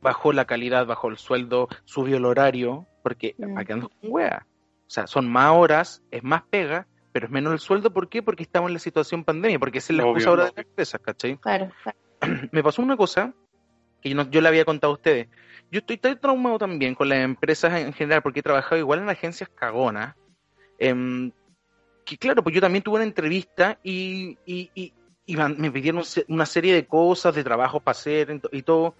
[0.01, 3.53] bajó la calidad, bajó el sueldo, subió el horario, porque Mm.
[3.53, 4.45] para quedando con wea.
[4.87, 8.21] O sea, son más horas, es más pega, pero es menos el sueldo, ¿por qué?
[8.21, 10.65] Porque estamos en la situación pandemia, porque esa es la Obvio, excusa ahora de las
[10.65, 11.37] empresas, ¿cachai?
[11.37, 11.97] Claro, claro.
[12.51, 13.33] me pasó una cosa
[14.01, 15.27] que yo, no- yo le había contado a ustedes.
[15.71, 19.09] Yo estoy, estoy traumado también con las empresas en general, porque he trabajado igual en
[19.09, 20.15] agencias cagonas.
[20.77, 21.31] em,
[22.05, 24.93] que claro, pues yo también tuve una entrevista y, y, y-
[25.25, 28.93] y me pidieron una serie de cosas, de trabajos para hacer y todo.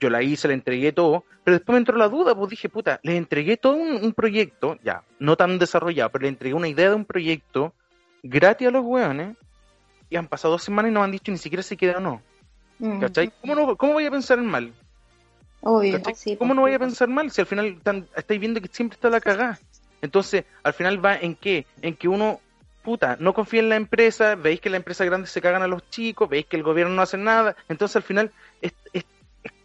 [0.00, 3.00] Yo la hice, le entregué todo, pero después me entró la duda, pues dije, puta,
[3.02, 6.90] les entregué todo un, un proyecto, ya, no tan desarrollado, pero le entregué una idea
[6.90, 7.74] de un proyecto
[8.22, 9.36] gratis a los weones
[10.08, 12.00] y han pasado dos semanas y no me han dicho ni siquiera si queda o
[12.00, 12.22] no.
[12.78, 13.32] Mm, ¿Cachai?
[13.40, 14.72] ¿Cómo, no, ¿Cómo voy a pensar en mal?
[15.62, 16.54] Obvio, ¿Cómo pues.
[16.54, 19.20] no voy a pensar mal si al final tan- estáis viendo que siempre está la
[19.20, 19.58] cagada?
[20.00, 21.66] Entonces, al final va en qué?
[21.82, 22.40] En que uno,
[22.82, 25.90] puta, no confía en la empresa, veis que la empresa grande se cagan a los
[25.90, 28.30] chicos, veis que el gobierno no hace nada, entonces al final
[28.62, 29.04] es- es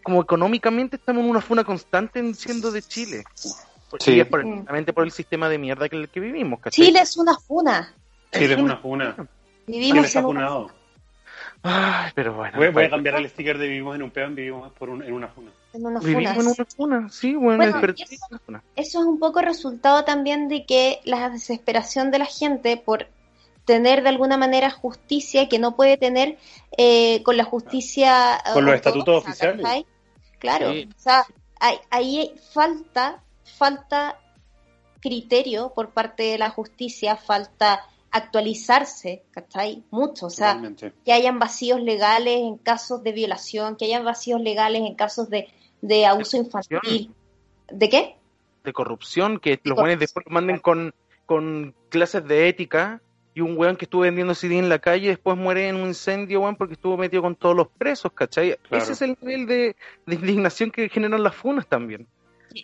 [0.04, 3.24] como económicamente estamos en una funa constante en siendo de Chile.
[3.34, 3.50] Sí.
[4.16, 4.50] Y es por, Mm.
[4.50, 6.86] precisamente por el sistema de mierda que, que vivimos, ¿cachai?
[6.88, 7.94] Chile es una funa.
[8.32, 9.14] Chile es una funa.
[9.16, 9.28] Chile
[9.68, 10.72] Vivimos está en una funado.
[11.66, 12.58] Ay, pero bueno.
[12.58, 12.90] Voy, voy a bueno.
[12.90, 15.52] cambiar el sticker de vivimos en un peón, vivimos por un- en una funa.
[15.74, 16.42] En una Vivimos funa.
[16.44, 18.62] en una funa, sí, bueno, Bueno, y eso-.
[18.76, 23.08] Eso es un poco resultado también de que la desesperación de la gente por
[23.66, 26.38] tener de alguna manera justicia que no puede tener
[26.78, 29.66] eh, con la justicia Con los estatutos oficiales.
[30.44, 30.90] Claro, Sí.
[30.96, 31.26] o sea,
[31.60, 33.24] hay- ahí falta,
[33.58, 34.20] falta
[35.00, 37.82] criterio por parte de la justicia, falta
[38.12, 39.84] actualizarse, ¿cachai?
[39.90, 40.94] Mucho, o sea, Totalmente.
[41.04, 45.48] que hayan vacíos legales en casos de violación, que hayan vacíos legales en casos de,
[45.82, 47.12] de abuso infantil.
[47.72, 48.18] ¿De qué?
[48.64, 49.76] de corrupción, que los corrupción.
[49.84, 50.94] buenos después manden con,
[51.26, 53.02] con clases de ética
[53.36, 56.42] y un weón que estuvo vendiendo CD en la calle después muere en un incendio,
[56.42, 58.58] weón, porque estuvo metido con todos los presos, ¿cachai?
[58.68, 58.84] Claro.
[58.84, 59.76] Ese es el nivel de,
[60.06, 62.08] de indignación que generan las funas también.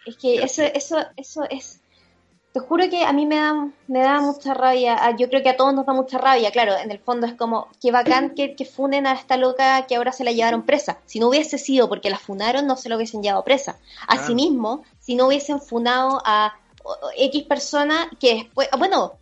[0.05, 1.81] Es que eso, eso, eso es.
[2.51, 5.15] Te juro que a mí me da, me da mucha rabia.
[5.17, 6.49] Yo creo que a todos nos da mucha rabia.
[6.51, 9.95] Claro, en el fondo es como, qué bacán que, que funen a esta loca que
[9.95, 10.99] ahora se la llevaron presa.
[11.05, 13.77] Si no hubiese sido porque la funaron, no se lo hubiesen llevado presa.
[14.07, 16.55] Asimismo, si no hubiesen funado a
[17.17, 18.67] X persona que después.
[18.71, 19.18] ah, Bueno,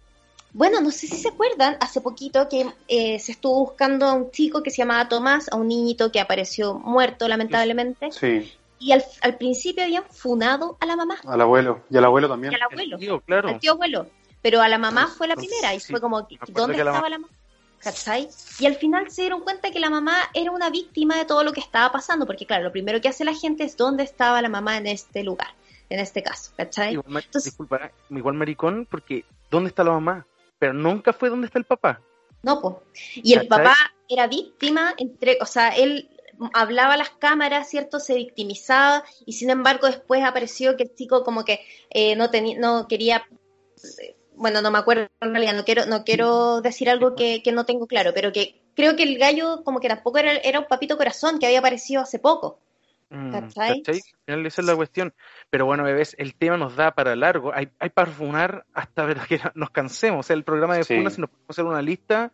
[0.57, 4.31] bueno, no sé si se acuerdan, hace poquito que eh, se estuvo buscando a un
[4.31, 8.11] chico que se llamaba Tomás, a un niñito que apareció muerto, lamentablemente.
[8.11, 11.81] Sí, Y al, al principio habían funado a la mamá al abuelo.
[11.89, 12.51] Y al abuelo también.
[12.53, 13.49] y al abuelo, Tío, claro.
[13.49, 14.07] al tío abuelo.
[14.41, 17.17] Pero a la mamá fue la primera y sí, fue como, ¿dónde la estaba la
[17.19, 17.33] mamá?
[17.79, 18.27] ¿Cachai?
[18.59, 21.53] Y al final se dieron cuenta que la mamá era una víctima de todo lo
[21.53, 24.49] que estaba pasando, porque claro, lo primero que hace la gente es dónde estaba la
[24.49, 25.49] mamá en este lugar,
[25.89, 26.93] en este caso, ¿cachai?
[26.93, 30.25] Igual, ma- Entonces- disculpa, igual maricón, porque ¿dónde está la mamá?
[30.59, 32.01] Pero nunca fue dónde está el papá.
[32.43, 32.75] No, pues.
[33.15, 33.75] Y el papá
[34.07, 36.09] era víctima, entre, o sea, él
[36.53, 37.99] hablaba a las cámaras, ¿cierto?
[37.99, 42.59] Se victimizaba y sin embargo después apareció que el chico como que eh, no tenía,
[42.59, 43.27] no quería,
[44.35, 47.65] bueno, no me acuerdo en realidad, no quiero, no quiero decir algo que, que no
[47.65, 50.97] tengo claro, pero que creo que el gallo como que tampoco era, era un papito
[50.97, 52.59] corazón que había aparecido hace poco.
[53.09, 53.83] Mm, ¿Cachai?
[53.87, 55.13] Al final esa es la cuestión.
[55.49, 57.53] Pero bueno, bebés, el tema nos da para largo.
[57.53, 60.19] Hay, hay para funar hasta ver que nos cansemos.
[60.19, 60.95] O sea, el programa de Sí.
[60.97, 62.31] funas, si nos podemos hacer una lista,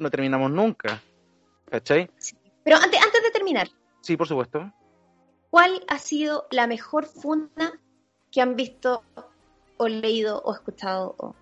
[0.00, 1.00] no terminamos nunca.
[1.70, 2.10] ¿Cachai?
[2.64, 3.68] Pero antes, antes de terminar,
[4.00, 4.72] Sí, por supuesto.
[5.50, 7.80] ¿cuál ha sido la mejor funa
[8.32, 9.02] que han visto
[9.76, 11.14] o leído o escuchado?
[11.18, 11.34] o-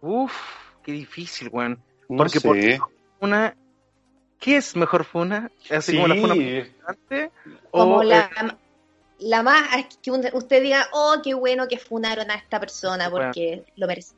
[0.00, 0.34] Uf,
[0.82, 1.82] qué difícil, weón.
[2.08, 2.56] No Porque por
[3.20, 3.56] una.
[4.44, 5.50] ¿Qué es mejor funa?
[5.70, 7.30] ¿Así Sí, como la funa importante?
[7.70, 8.52] como o, la, eh,
[9.20, 13.28] la más que usted diga, oh, qué bueno que funaron a esta persona Bueno.
[13.28, 14.14] porque lo merece.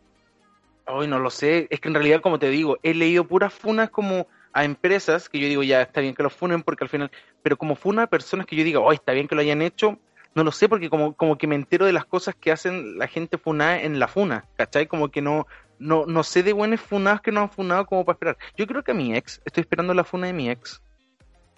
[0.88, 3.88] Hoy no lo sé, es que en realidad, como te digo, he leído puras funas
[3.88, 7.12] como a empresas que yo digo, ya está bien que los funen porque al final,
[7.42, 9.96] pero como funa a personas que yo diga, oh, está bien que lo hayan hecho,
[10.34, 13.06] no lo sé porque como, como que me entero de las cosas que hacen la
[13.06, 14.86] gente funada en la funa, ¿cachai?
[14.88, 15.46] Como que no,
[15.78, 18.38] no, no sé de buenos funados que no han funado como para esperar.
[18.56, 20.80] Yo creo que a mi ex, estoy esperando la funa de mi ex.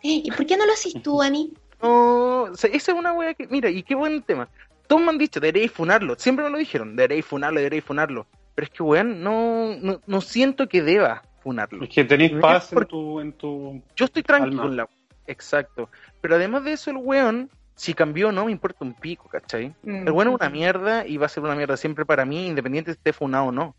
[0.02, 1.52] ¿Y por qué no lo haces tú, Ani?
[1.80, 4.48] No, o sea, esa es una wea que, mira, y qué buen tema.
[4.88, 8.26] Todos me han dicho, deberéis funarlo, siempre me lo dijeron, deberéis funarlo, deberéis funarlo.
[8.56, 11.84] Pero es que, weón, no, no, no siento que deba funarlo.
[11.84, 13.80] Es que tenéis paz en tu, en tu...
[13.94, 14.62] Yo estoy tranquilo Alma.
[14.62, 14.88] con la
[15.28, 15.88] Exacto.
[16.20, 19.74] Pero además de eso, el weón, si cambió o no, me importa un pico, ¿cachai?
[19.84, 22.90] El weón es una mierda y va a ser una mierda siempre para mí, independiente
[22.90, 23.76] de esté funado o no.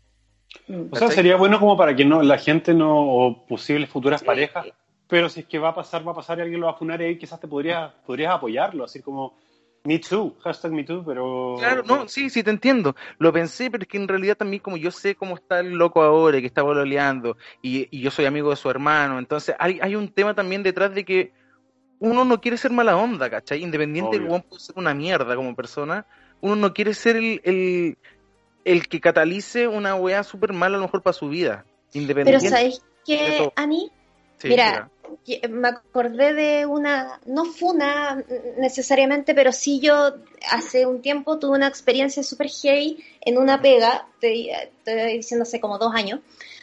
[0.66, 0.86] Mm.
[0.90, 4.66] O sea, sería bueno como para que no la gente no, o posibles futuras parejas,
[5.08, 6.76] pero si es que va a pasar, va a pasar y alguien lo va a
[6.76, 9.36] funar ahí, quizás te podrías, podrías apoyarlo, así como
[9.84, 11.56] Me Too, hashtag Me Too, pero...
[11.58, 12.94] Claro, no, sí, sí, te entiendo.
[13.18, 16.02] Lo pensé, pero es que en realidad también como yo sé cómo está el loco
[16.02, 19.80] ahora y que está bololeando y, y yo soy amigo de su hermano, entonces hay,
[19.82, 21.32] hay un tema también detrás de que
[21.98, 23.62] uno no quiere ser mala onda, ¿cachai?
[23.62, 24.28] Independiente Obvio.
[24.28, 26.06] weón puede ser una mierda como persona,
[26.40, 27.98] uno no quiere ser el, el,
[28.64, 31.64] el que catalice una weá súper mala a lo mejor para su vida.
[31.92, 32.48] Pero Independiente.
[32.48, 33.52] ¿sabéis de qué.
[33.56, 33.90] Ani?
[34.38, 34.90] Sí, Mira,
[35.48, 40.14] me acordé de una, no funa mm, necesariamente, pero sí yo
[40.50, 45.60] hace un tiempo tuve una experiencia súper heavy en una pega, te estoy diciendo hace
[45.60, 46.20] como dos años,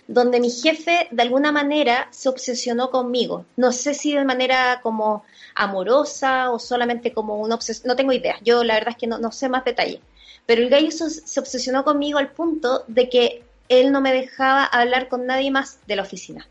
[0.08, 3.46] donde mi jefe de alguna manera se obsesionó conmigo.
[3.58, 5.24] No sé si de manera como
[5.54, 9.20] amorosa o solamente como una obsesión, no tengo idea, yo la verdad es que no,
[9.20, 10.00] no sé más detalles.
[10.48, 14.64] Pero el gallo se, se obsesionó conmigo al punto de que él no me dejaba
[14.64, 16.48] hablar con nadie más de la oficina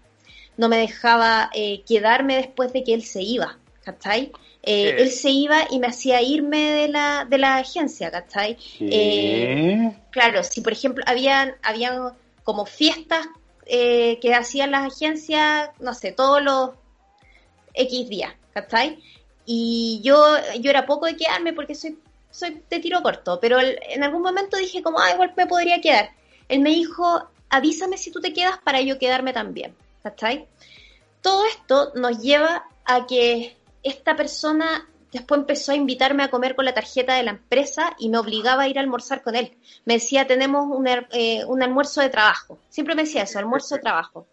[0.56, 4.32] no me dejaba eh, quedarme después de que él se iba, ¿cachai?
[4.62, 4.96] Eh.
[4.98, 8.56] Él se iba y me hacía irme de la, de la agencia, ¿cachai?
[8.78, 9.92] ¿Qué?
[10.10, 13.26] Claro, si por ejemplo habían, habían como fiestas
[13.66, 16.70] eh, que hacían las agencias, no sé, todos los
[17.74, 18.98] X días, ¿cachai?
[19.44, 20.18] Y yo,
[20.60, 21.98] yo era poco de quedarme porque soy,
[22.36, 26.10] soy de tiro corto, pero en algún momento dije como, ah, igual me podría quedar.
[26.48, 30.46] Él me dijo, avísame si tú te quedas para yo quedarme también, ¿cachai?
[31.26, 36.64] todo esto nos lleva a que esta persona después empezó a invitarme a comer con
[36.64, 39.56] la tarjeta de la empresa y me obligaba a ir a almorzar con él.
[39.86, 42.60] Me decía, tenemos un, eh, un almuerzo de trabajo.
[42.68, 44.28] Siempre me decía eso, almuerzo de trabajo.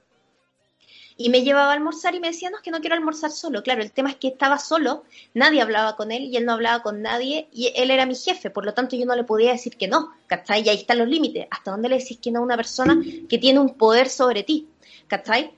[1.18, 3.64] Y me llevaba a almorzar y me decía, no, es que no quiero almorzar solo.
[3.64, 5.04] Claro, el tema es que estaba solo,
[5.34, 8.50] nadie hablaba con él y él no hablaba con nadie y él era mi jefe,
[8.50, 10.64] por lo tanto yo no le podía decir que no, ¿cachai?
[10.64, 11.48] Y ahí están los límites.
[11.52, 13.00] ¿Hasta dónde le decís que no a una persona
[13.30, 14.68] que tiene un poder sobre ti?
[15.08, 15.52] ¿cachai?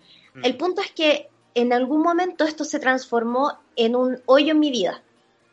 [0.44, 0.58] El mm.
[0.58, 5.02] punto es que en algún momento esto se transformó en un hoyo en mi vida.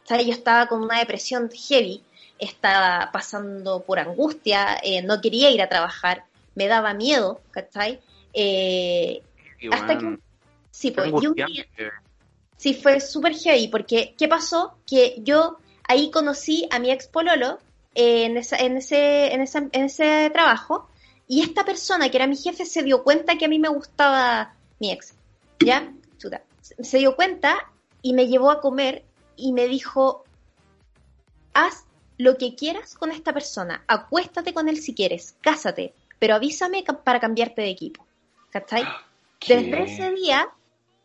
[0.04, 0.26] ¿sabes?
[0.26, 2.02] Yo estaba con una depresión heavy,
[2.38, 6.24] estaba pasando por angustia, eh, no quería ir a trabajar,
[6.54, 8.00] me daba miedo, ¿cachai?
[8.34, 9.22] Eh,
[9.70, 10.18] hasta que...
[10.70, 11.12] Sí, pues,
[12.56, 14.78] sí, fue súper heavy, porque ¿qué pasó?
[14.86, 17.58] Que yo ahí conocí a mi ex pololo
[17.94, 20.88] en, esa, en, ese, en, esa, en ese trabajo,
[21.28, 24.54] y esta persona que era mi jefe se dio cuenta que a mí me gustaba
[24.80, 25.14] mi ex,
[25.60, 25.92] ¿ya?
[26.80, 27.56] Se dio cuenta
[28.00, 29.04] y me llevó a comer
[29.36, 30.24] y me dijo,
[31.54, 31.84] haz
[32.18, 37.20] lo que quieras con esta persona, acuéstate con él si quieres, cásate, pero avísame para
[37.20, 38.06] cambiarte de equipo.
[38.50, 38.84] ¿Cachai?
[39.48, 40.48] Desde ese día,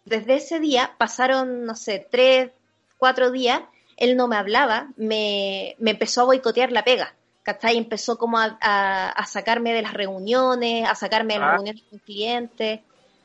[0.06, 2.52] desde ese día pasaron, no sé, tres,
[2.98, 3.62] cuatro días,
[3.98, 7.14] él no me hablaba, me, me empezó a boicotear la pega.
[7.44, 7.78] ¿Cachai?
[7.78, 11.54] Empezó como a, sacarme de las reuniones, a sacarme de las ah.
[11.54, 12.82] reuniones con clientes,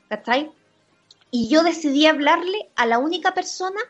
[0.08, 0.50] ¿cachai?
[1.32, 3.80] Y yo decidí hablarle a la única persona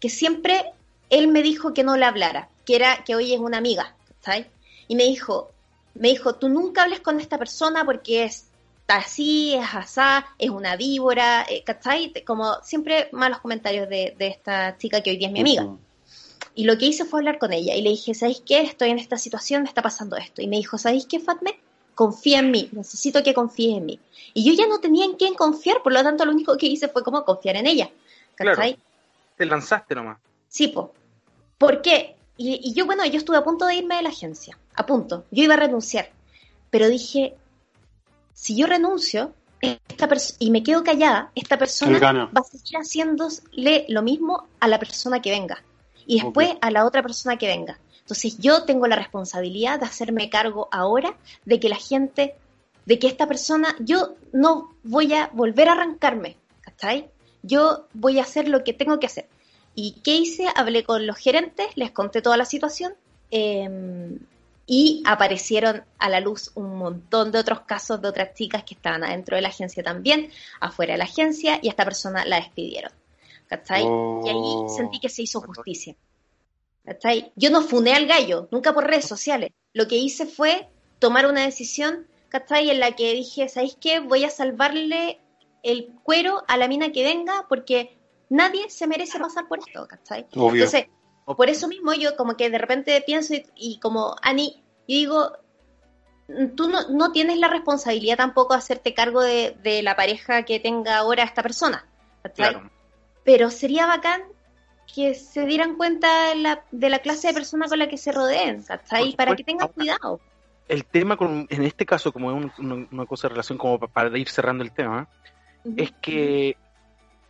[0.00, 0.72] que siempre
[1.10, 4.46] él me dijo que no le hablara, que era que hoy es una amiga, ¿sabes?
[4.88, 5.50] Y me dijo,
[5.94, 8.46] me dijo, tú nunca hables con esta persona porque es
[8.88, 12.12] así, es asá, es una víbora, eh, ¿cachai?
[12.24, 15.68] Como siempre malos comentarios de, esta chica que hoy día es mi amiga.
[16.54, 18.60] Y lo que hice fue hablar con ella y le dije, ¿sabéis qué?
[18.60, 20.42] Estoy en esta situación, me está pasando esto.
[20.42, 21.58] Y me dijo, ¿sabéis qué, Fatme?
[21.94, 24.00] Confía en mí, necesito que confíes en mí.
[24.34, 26.88] Y yo ya no tenía en quién confiar, por lo tanto lo único que hice
[26.88, 27.90] fue como confiar en ella.
[28.34, 28.78] ¿Cachai?
[29.36, 30.18] Te lanzaste nomás.
[30.48, 30.92] Sí, po.
[31.58, 32.16] ¿Por qué?
[32.36, 35.24] Y, yo, bueno, yo estuve a punto de irme de la agencia, a punto.
[35.30, 36.10] Yo iba a renunciar.
[36.70, 37.36] Pero dije,
[38.32, 40.08] si yo renuncio esta
[40.38, 45.22] y me quedo callada, esta persona va a seguir haciéndole lo mismo a la persona
[45.22, 45.62] que venga.
[46.04, 47.78] Y después a la otra persona que venga.
[48.00, 52.34] Entonces yo tengo la responsabilidad de hacerme cargo ahora de que la gente,
[52.86, 57.08] de que esta persona, yo no voy a volver a arrancarme, ¿cachai?
[57.42, 59.28] yo voy a hacer lo que tengo que hacer.
[59.74, 60.46] ¿Y qué hice?
[60.54, 62.94] Hablé con los gerentes, les conté toda la situación
[63.30, 64.18] em,
[64.74, 69.04] y aparecieron a la luz un montón de otros casos de otras chicas que estaban
[69.04, 72.90] adentro de la agencia también, afuera de la agencia y a esta persona la despidieron.
[73.48, 73.82] ¿Cachai?
[73.82, 74.72] Y ahí oh.
[74.74, 75.94] sentí que se hizo justicia.
[76.86, 77.32] ¿Cachai?
[77.36, 79.50] Yo no funé al gallo, nunca por redes sociales.
[79.74, 82.70] Lo que hice fue tomar una decisión, ¿cachai?
[82.70, 84.00] En la que dije, ¿sabéis qué?
[84.00, 85.20] Voy a salvarle
[85.62, 87.98] el cuero a la mina que venga porque
[88.30, 90.20] nadie se merece pasar por esto, ¿cachai?
[90.32, 90.86] Entonces,
[91.24, 95.32] por eso mismo yo como que de repente pienso y, como, Ani, yo digo,
[96.56, 100.98] tú no, no, tienes la responsabilidad tampoco de hacerte cargo de, la pareja que tenga
[100.98, 101.86] ahora esta persona,
[102.22, 102.56] ¿cachai?
[103.24, 104.22] Pero sería bacán
[104.94, 108.12] que se dieran cuenta de la, de la clase de persona con la que se
[108.12, 109.14] rodeen, ¿cachai?
[109.16, 110.20] Para que tengan cuidado.
[110.68, 114.28] El tema, con, en este caso, como es una cosa de relación como para ir
[114.28, 115.08] cerrando el tema,
[115.76, 116.56] es que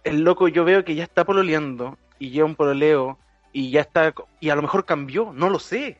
[0.04, 3.18] el loco yo veo que ya está pololeando y lleva un pololeo
[3.52, 5.98] y ya está, y a lo mejor cambió, no lo sé.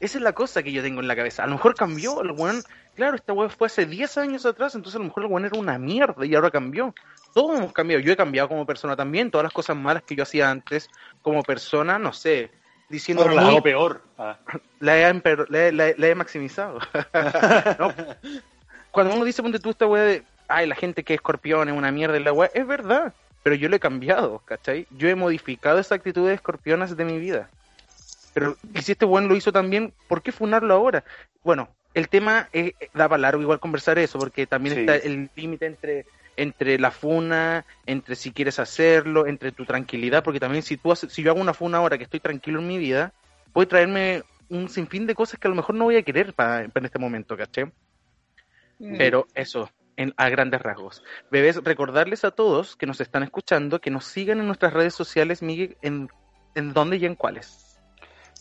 [0.00, 1.44] Esa es la cosa que yo tengo en la cabeza.
[1.44, 2.62] A lo mejor cambió, el weón,
[2.94, 5.58] claro, esta weón fue hace 10 años atrás, entonces a lo mejor el weón era
[5.58, 6.94] una mierda y ahora cambió.
[7.34, 10.22] Todos hemos cambiado, yo he cambiado como persona también, todas las cosas malas que yo
[10.22, 10.88] hacía antes
[11.22, 12.50] como persona, no sé,
[12.88, 13.22] diciendo...
[13.22, 14.02] Pero la hago peor.
[14.18, 14.38] Ah.
[14.80, 16.80] La, he, maximizado.
[18.90, 21.76] Cuando uno dice, ponte tú esta weá de ay, la gente que es escorpión es
[21.76, 24.86] una mierda en la web, es verdad, pero yo lo he cambiado, ¿cachai?
[24.90, 27.48] Yo he modificado esa actitud de escorpionas de mi vida.
[28.32, 31.04] Pero y si este buen lo hizo también, ¿por qué funarlo ahora?
[31.42, 35.66] Bueno, el tema es, da para largo igual conversar eso, porque también está el límite
[35.66, 36.06] entre
[36.36, 41.22] entre la funa, entre si quieres hacerlo, entre tu tranquilidad, porque también si tú si
[41.22, 43.12] yo hago una funa ahora que estoy tranquilo en mi vida,
[43.52, 46.62] puede traerme un sinfín de cosas que a lo mejor no voy a querer para,
[46.62, 47.66] en este momento, ¿cachai?
[48.78, 48.96] Mm.
[48.96, 49.70] Pero eso,
[50.16, 51.02] a grandes rasgos.
[51.30, 55.42] Bebés, recordarles a todos que nos están escuchando que nos sigan en nuestras redes sociales,
[55.42, 56.08] Miguel, en,
[56.54, 57.69] en dónde y en cuáles.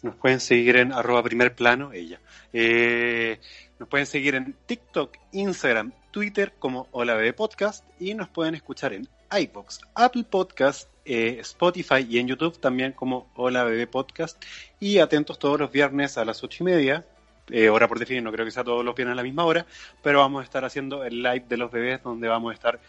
[0.03, 2.19] Nos pueden seguir en arroba primer plano, ella.
[2.53, 3.39] Eh,
[3.79, 8.93] nos pueden seguir en TikTok, Instagram, Twitter como Hola Bebé Podcast y nos pueden escuchar
[8.93, 14.43] en iBox, Apple Podcast, eh, Spotify y en YouTube también como Hola Bebé Podcast.
[14.79, 17.05] Y atentos todos los viernes a las ocho y media
[17.51, 19.65] eh, hora por definir, no creo que sea todos los viernes a la misma hora,
[20.03, 22.79] pero vamos a estar haciendo el live de los bebés donde vamos a estar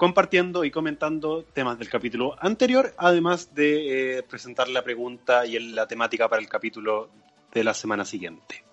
[0.00, 5.74] compartiendo y comentando temas del capítulo anterior, además de eh, presentar la pregunta y el-
[5.74, 7.10] la temática para el capítulo
[7.52, 8.64] de la semana siguiente.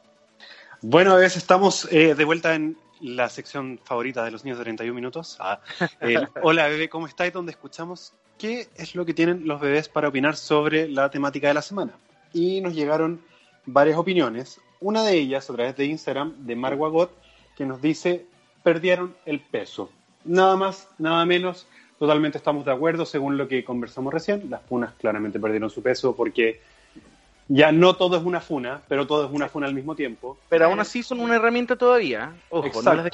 [0.82, 4.64] Bueno, a veces estamos eh, de vuelta en la sección favorita de los niños de
[4.64, 5.36] 31 minutos.
[5.42, 5.60] Ah,
[6.00, 7.34] el Hola bebé, ¿cómo estáis?
[7.34, 11.56] Donde escuchamos qué es lo que tienen los bebés para opinar sobre la temática de
[11.56, 11.92] la semana.
[12.32, 13.22] Y nos llegaron
[13.66, 14.62] varias opiniones.
[14.80, 17.12] Una de ellas a través de Instagram de Marguagot
[17.58, 18.26] que nos dice
[18.64, 19.92] perdieron el peso.
[20.28, 21.68] Nada más, nada menos.
[21.98, 24.50] Totalmente estamos de acuerdo según lo que conversamos recién.
[24.50, 26.62] Las funas claramente perdieron su peso porque
[27.48, 30.38] ya no todo es una funa, pero todo es una funa al mismo tiempo.
[30.50, 32.34] Pero aún así son una herramienta todavía.
[32.50, 33.12] Ojo, no las.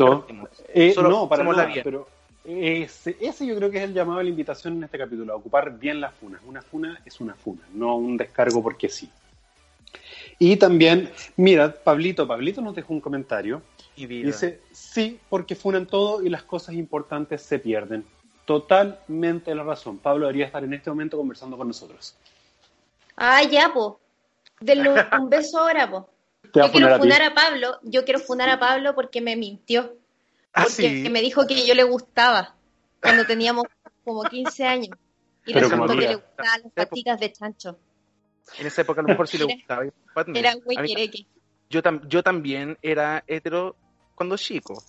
[0.73, 2.07] Eh, Solo no, para nada, pero
[2.43, 5.35] ese, ese yo creo que es el llamado a la invitación en este capítulo, a
[5.35, 6.41] ocupar bien las funas.
[6.45, 9.09] Una funa es una funa, no un descargo porque sí.
[10.39, 13.61] Y también, mira, Pablito, Pablito nos dejó un comentario.
[13.95, 14.27] Vida.
[14.27, 18.05] Dice, sí, porque funan todo y las cosas importantes se pierden.
[18.45, 19.97] Totalmente la razón.
[19.99, 22.15] Pablo debería estar en este momento conversando con nosotros.
[23.15, 23.99] Ah, ya, po.
[24.59, 24.89] Denle
[25.19, 26.09] un, beso ahora, po.
[26.53, 27.01] Yo a quiero funar a ti.
[27.01, 27.79] funar a Pablo.
[27.83, 29.95] Yo quiero funar a Pablo porque me mintió.
[30.53, 31.09] Ah, Porque sí.
[31.09, 32.55] me dijo que yo le gustaba
[33.01, 33.65] cuando teníamos
[34.03, 34.89] como 15 años.
[35.45, 37.79] Y Pero resultó que le gustaban las patitas de chancho.
[38.59, 39.83] En esa época a lo mejor sí le gustaba.
[40.35, 41.25] Era A mí- huequereque.
[41.69, 43.75] yo, tam- yo también era hetero
[44.15, 44.83] cuando chico.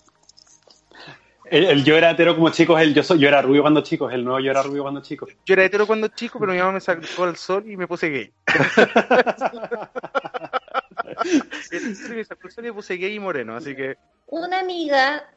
[1.51, 4.11] El, el yo era hetero como chico, el yo, soy, yo era rubio cuando chico,
[4.11, 5.27] el nuevo yo era rubio cuando chico.
[5.45, 8.09] Yo era hetero cuando chico, pero mi mamá me sacó al sol y me puse
[8.09, 8.33] gay.
[12.09, 13.97] Me sacó al sol y me puse gay y moreno, así que
[14.29, 15.29] Una amiga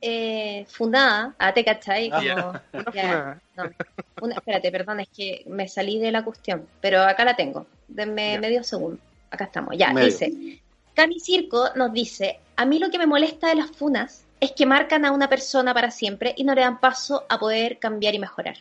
[0.00, 3.42] eh, fundada, ah, te cachai, Ah, como, una ya, funa.
[3.56, 3.70] no,
[4.20, 8.38] una- espérate, perdón, es que me salí de la cuestión, pero acá la tengo, denme
[8.38, 8.98] medio segundo,
[9.30, 10.06] acá estamos, ya, Medio.
[10.08, 10.32] dice,
[10.94, 14.66] Cami Circo nos dice, a mí lo que me molesta de las funas es que
[14.66, 18.18] marcan a una persona para siempre y no le dan paso a poder cambiar y
[18.18, 18.56] mejorar.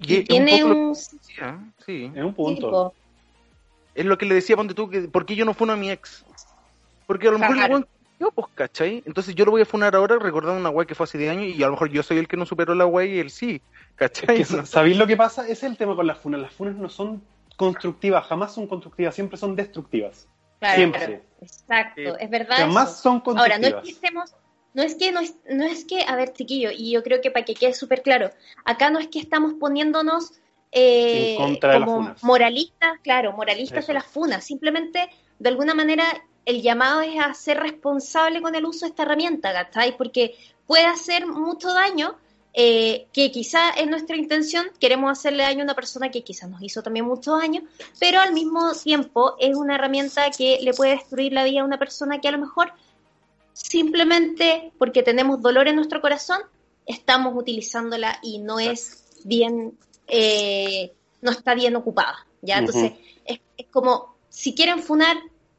[0.00, 0.92] Y es un Tiene un...
[0.92, 2.10] decía, sí.
[2.14, 2.60] En un punto.
[2.60, 2.94] circo.
[3.94, 5.90] Es lo que le decía, ponte tú, que ¿por qué yo no funo a mi
[5.90, 6.24] ex?
[7.06, 7.88] Porque a lo mejor Claro.
[8.20, 9.02] yo, pues, ¿cachai?
[9.06, 11.56] Entonces yo lo voy a funar ahora recordando una weá que fue hace 10 años
[11.56, 13.60] y a lo mejor yo soy el que no superó la weá y él sí,
[13.96, 14.36] ¿cachai?
[14.36, 15.42] Que, ¿Sabéis lo que pasa?
[15.42, 16.40] Ese es el tema con las funas.
[16.40, 17.22] Las funas no son
[17.56, 20.28] constructivas, jamás son constructivas, siempre son destructivas.
[20.60, 21.22] Claro, Siempre.
[21.40, 22.16] Exacto, Sí.
[22.20, 22.68] es verdad.
[22.68, 22.86] Eso.
[22.86, 24.34] son Ahora, no es que estemos,
[24.74, 27.30] no es que, no es, no es que, a ver, chiquillo, y yo creo que
[27.30, 28.30] para que quede súper claro,
[28.64, 30.32] acá no es que estamos poniéndonos
[30.72, 33.88] eh, como moralistas, claro, moralistas Eso.
[33.88, 35.08] de las funas, simplemente,
[35.38, 36.04] de alguna manera,
[36.44, 39.96] el llamado es a ser responsable con el uso de esta herramienta, ¿cachai?
[39.96, 40.34] Porque
[40.66, 42.16] puede hacer mucho daño,
[42.60, 46.60] eh, que quizá es nuestra intención, queremos hacerle daño a una persona que quizás nos
[46.60, 47.62] hizo también mucho daño,
[48.00, 51.78] pero al mismo tiempo es una herramienta que le puede destruir la vida a una
[51.78, 52.72] persona que a lo mejor
[53.52, 56.40] simplemente porque tenemos dolor en nuestro corazón,
[56.84, 59.78] estamos utilizándola y no es bien,
[60.08, 60.92] eh,
[61.22, 62.58] no está bien ocupada, ¿ya?
[62.58, 62.94] Entonces,
[63.24, 65.16] es, es como, si quieren funar,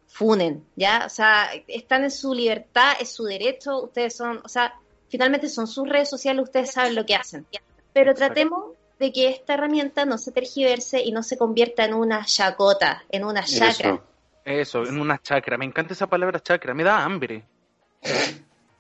[0.07, 1.03] funen, ¿ya?
[1.05, 4.75] O sea, están en su libertad, es su derecho, ustedes son, o sea,
[5.09, 7.45] finalmente son sus redes sociales, ustedes saben lo que hacen.
[7.93, 12.25] Pero tratemos de que esta herramienta no se tergiverse y no se convierta en una
[12.25, 13.89] chacota, en una chacra.
[13.89, 14.03] Eso.
[14.45, 15.57] Eso, en una chacra.
[15.57, 17.43] Me encanta esa palabra chacra, me da hambre.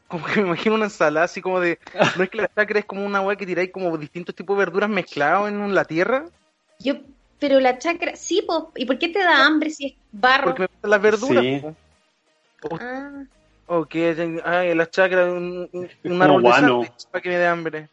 [0.07, 1.79] Como que me imagino una ensalada así como de...
[2.17, 4.65] ¿No es que la chacra es como una weá que tiráis como distintos tipos de
[4.65, 6.25] verduras mezclados en la tierra?
[6.79, 6.95] Yo,
[7.39, 10.45] pero la chacra, sí, po, ¿y por qué te da hambre si es barro?
[10.45, 11.43] Porque me gustan las verduras.
[11.43, 11.61] Sí.
[12.61, 12.77] po.
[12.81, 13.23] Ah,
[13.71, 17.87] O que, ay, la chacra, un, un, un de sándwich para que me dé hambre.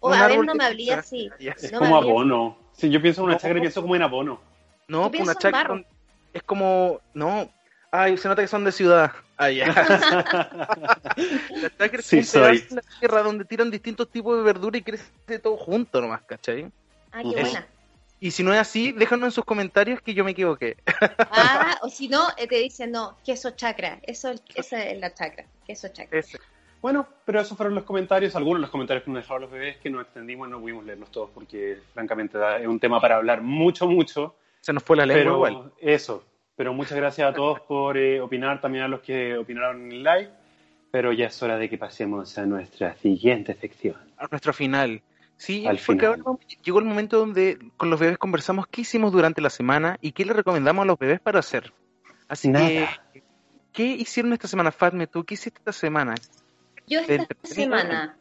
[0.00, 1.30] o Un a ver, no me hablé así.
[1.38, 2.58] Es No como abono.
[2.72, 3.38] Sí, yo pienso en una No.
[3.40, 4.40] chacra pienso como en abono.
[4.88, 5.84] No, pues una pienso en chacra barro.
[6.32, 7.48] es como, no,
[7.92, 9.12] ay, se nota que son de ciudad.
[9.36, 9.66] Ay, ya.
[11.62, 12.58] la chacra es Sí, un soy.
[12.58, 16.22] pedazo de la tierra donde tiran distintos tipos de verdura y crece todo junto nomás,
[16.22, 16.70] ¿cachai?
[17.12, 17.66] Ah, qué buena.
[18.20, 20.76] Y si no es así, déjanos en sus comentarios que yo me equivoqué.
[21.30, 23.98] Ah, o si no, eh, te dicen, no, queso chacra.
[24.02, 25.46] Eso, esa es la chacra.
[25.66, 26.18] Queso chacra.
[26.18, 26.38] Ese.
[26.82, 29.76] Bueno, pero esos fueron los comentarios, algunos de los comentarios que nos dejaron los bebés,
[29.78, 33.42] que nos extendimos y no pudimos leerlos todos porque francamente es un tema para hablar
[33.42, 34.34] mucho, mucho.
[34.60, 35.72] Se nos fue la lengua Pero igual.
[35.78, 36.24] eso,
[36.56, 40.02] pero muchas gracias a todos por eh, opinar, también a los que opinaron en el
[40.02, 40.30] live,
[40.90, 43.96] pero ya es hora de que pasemos a nuestra siguiente sección.
[44.16, 45.02] A nuestro final.
[45.40, 46.22] Sí, Al porque final.
[46.26, 50.12] ahora llegó el momento donde con los bebés conversamos qué hicimos durante la semana y
[50.12, 51.72] qué le recomendamos a los bebés para hacer.
[52.28, 52.68] Así Nada.
[52.68, 53.22] que,
[53.72, 55.06] ¿qué hicieron esta semana, Fatme?
[55.06, 56.14] ¿Tú qué hiciste esta semana?
[56.86, 58.18] Yo esta semana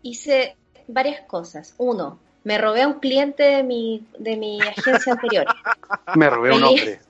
[0.00, 0.56] hice
[0.88, 1.74] varias cosas.
[1.76, 5.44] Uno, me robé a un cliente de mi, de mi agencia anterior.
[6.16, 6.68] Me robé un Feliz.
[6.70, 7.00] hombre.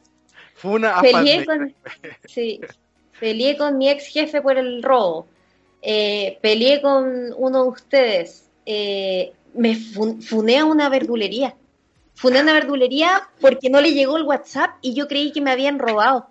[0.54, 1.72] Fue una Peleé con,
[2.24, 2.60] sí,
[3.20, 5.28] peleé con mi ex jefe por el robo.
[5.82, 11.54] Eh, peleé con uno de ustedes eh, me fun- funé a una verdulería.
[12.14, 15.50] Funé a una verdulería porque no le llegó el WhatsApp y yo creí que me
[15.50, 16.28] habían robado.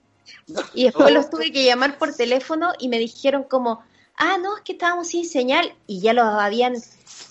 [0.73, 3.83] Y después los tuve que llamar por teléfono y me dijeron como,
[4.17, 6.73] ah, no, es que estábamos sin señal y ya los habían,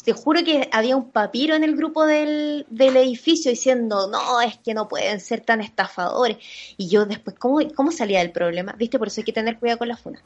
[0.05, 4.59] te juro que había un papiro en el grupo del, del edificio diciendo, no, es
[4.59, 6.37] que no pueden ser tan estafadores.
[6.77, 8.73] Y yo después, ¿cómo, cómo salía del problema?
[8.79, 8.99] ¿Viste?
[9.01, 10.23] Por eso hay que tener cuidado con la funa.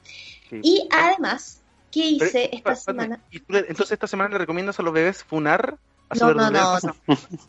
[0.51, 0.61] Sí.
[0.63, 1.58] Y además,
[1.91, 3.21] ¿qué Pero, hice esta semana?
[3.31, 5.77] ¿y tú le- entonces esta semana le recomiendas a los bebés funar
[6.15, 6.79] No, no, no,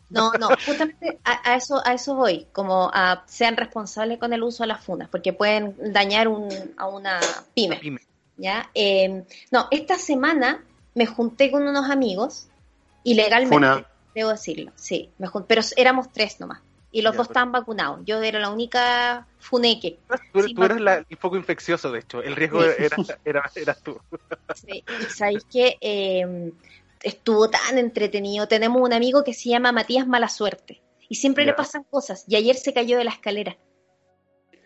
[0.10, 4.44] no, no, justamente a, a eso, a eso voy, como a sean responsables con el
[4.44, 7.20] uso de las funas, porque pueden dañar un, a una
[7.54, 7.78] pyme.
[7.78, 8.02] Pyme.
[8.36, 8.70] ¿ya?
[8.74, 10.64] Eh, no, esta semana
[10.96, 12.48] me junté con unos amigos,
[13.04, 13.88] ilegalmente, Funa.
[14.16, 16.60] debo decirlo, sí, me jun- pero éramos tres nomás,
[16.92, 20.00] y los Ya, dos pero- estaban vacunados, yo era la única funeque.
[20.34, 22.22] Tú, tú eras la- el foco infeccioso, de hecho.
[22.24, 22.70] El riesgo Sí.
[22.80, 24.00] era, era, eras tú.
[24.56, 26.52] Sí, y sabéis que eh,
[27.04, 28.48] estuvo tan entretenido.
[28.48, 31.52] Tenemos un amigo que se llama Matías Mala Suerte y siempre Ya.
[31.52, 32.26] le pasan cosas.
[32.28, 33.56] Y ayer se cayó de la escalera.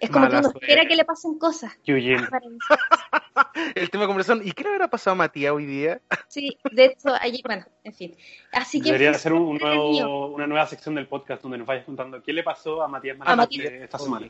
[0.03, 0.65] Es como Mala que uno suerte.
[0.65, 1.71] espera que le pasen cosas.
[1.85, 2.27] Eugene.
[3.75, 4.45] El tema de conversación.
[4.45, 6.01] ¿Y qué le habrá pasado a Matías hoy día?
[6.27, 8.17] Sí, de hecho, ayer, bueno, en fin.
[8.51, 12.21] Así que Debería ser un, nuevo, una nueva sección del podcast donde nos vayas contando
[12.21, 13.71] qué le pasó a Matías Matías.
[13.71, 14.29] esta semana.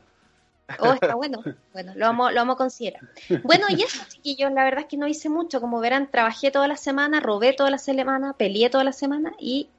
[0.78, 1.41] Oh, está bueno.
[1.74, 3.01] Bueno, lo vamos, lo vamos a considerar.
[3.43, 5.59] Bueno, y eso, chiquillos, la verdad es que no hice mucho.
[5.59, 9.69] Como verán, trabajé toda la semana, robé toda la semana, peleé toda la semana y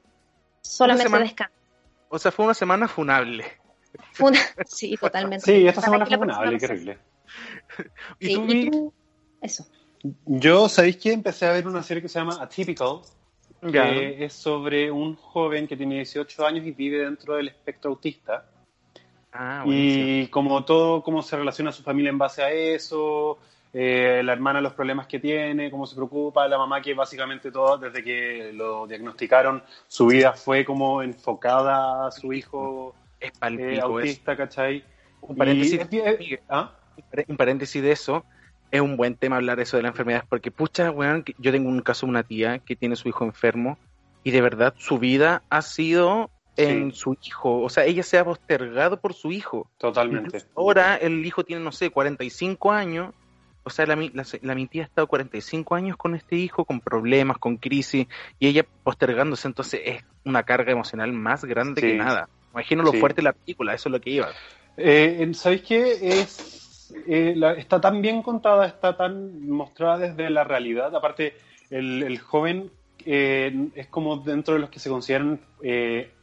[0.61, 1.23] solamente semana.
[1.23, 1.53] descanso.
[2.09, 3.45] O sea, fue una semana funable.
[4.13, 4.39] Fue una...
[4.65, 5.45] Sí, totalmente.
[5.45, 6.97] Sí, esta semana fue funable, qué horrible.
[8.19, 8.93] ¿Y Sí, tú, y tú-
[9.41, 9.65] Eso.
[10.25, 12.99] Yo, ¿sabéis que Empecé a ver una serie que se llama Atypical,
[13.71, 18.45] que es sobre un joven que tiene 18 años y vive dentro del espectro autista.
[19.33, 23.37] Ah, y como todo, cómo se relaciona su familia en base a eso,
[23.73, 27.77] eh, la hermana los problemas que tiene, cómo se preocupa, la mamá que básicamente todo,
[27.77, 33.69] desde que lo diagnosticaron, su vida fue como enfocada a su hijo Es eh, palpico
[33.69, 33.85] eso.
[33.85, 34.83] autista, ¿cachai?
[35.21, 36.75] Un paréntesis, Y Miguel, ¿Ah?
[37.27, 38.25] un paréntesis de eso.
[38.71, 41.81] Es un buen tema hablar eso de la enfermedad, porque pucha, weón, yo tengo un
[41.81, 43.77] caso de una tía que tiene su hijo enfermo
[44.23, 46.97] y de verdad su vida ha sido en Sí.
[46.99, 47.61] su hijo.
[47.61, 49.69] O sea, ella se ha postergado por su hijo.
[49.77, 50.27] Totalmente.
[50.37, 53.13] Incluso Ahora el hijo tiene, no sé, 45 años.
[53.63, 56.65] O sea, la, mi- la, la mi tía ha estado 45 años con este hijo,
[56.65, 58.07] con problemas, con crisis,
[58.39, 59.47] y ella postergándose.
[59.47, 61.87] Entonces es una carga emocional más grande Sí.
[61.87, 62.29] que nada.
[62.55, 62.99] Imagino lo Sí.
[63.01, 64.29] fuerte de la película, eso es lo que iba.
[64.77, 66.21] Eh, ¿Sabéis qué?
[66.21, 70.95] Es, eh, la- está tan bien contada, está tan mostrada desde la realidad.
[70.95, 71.33] Aparte,
[71.69, 72.71] el, el joven
[73.05, 75.37] eh, es como dentro de los que se consideran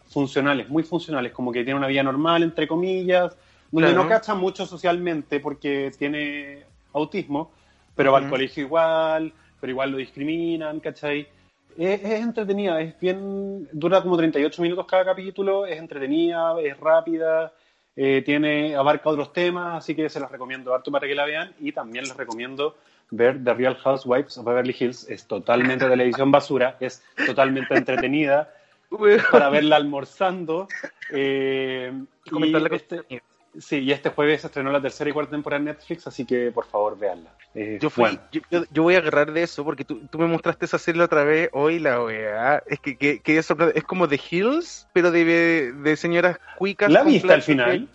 [0.09, 3.37] funcionales, muy funcionales, como que tiene una vida normal, entre comillas,
[3.71, 4.03] donde Claro.
[4.05, 6.65] no cacha mucho socialmente porque tiene
[6.95, 7.53] autismo,
[7.95, 11.29] pero va al colegio igual, pero igual lo discriminan, ¿cachai?
[11.77, 17.53] Es, es entretenida, es bien, dura como 38 minutos cada capítulo, es entretenida, es rápida,
[17.97, 21.53] eh, tiene, abarca otros temas, así que se las recomiendo harto para que la vean
[21.61, 22.77] y también les recomiendo
[23.11, 28.53] ver The Real Housewives of Beverly Hills, es totalmente televisión basura, es totalmente entretenida
[29.31, 30.69] para verla almorzando.
[31.11, 31.93] eh,
[32.27, 33.23] Y este-.
[33.59, 36.51] Sí, y este jueves se estrenó la tercera y cuarta temporada en Netflix, así que
[36.53, 37.31] por favor véanla.
[37.55, 38.21] Eh, Yo, fui, bueno.
[38.33, 41.01] yo, yo- yo voy a agarrar de eso porque tú, tú me mostraste esa serie
[41.01, 41.51] la otra vez.
[41.53, 42.63] Hoy la weá.
[42.67, 46.91] Es que, que, que es, es como The Hills, pero de, de señoras cuicas.
[46.91, 47.89] ¿La viste al final?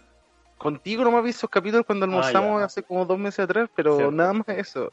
[0.59, 2.65] Contigo no me vi esos capítulos cuando Ah, almorzamos ya.
[2.65, 4.11] hace como dos meses atrás, pero Cierto.
[4.11, 4.91] nada más eso.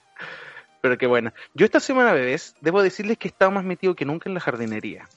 [0.81, 1.33] Pero qué bueno.
[1.55, 4.41] Yo esta semana, bebés, debo decirles que he estado más metido que nunca en la
[4.41, 5.09] jardinería.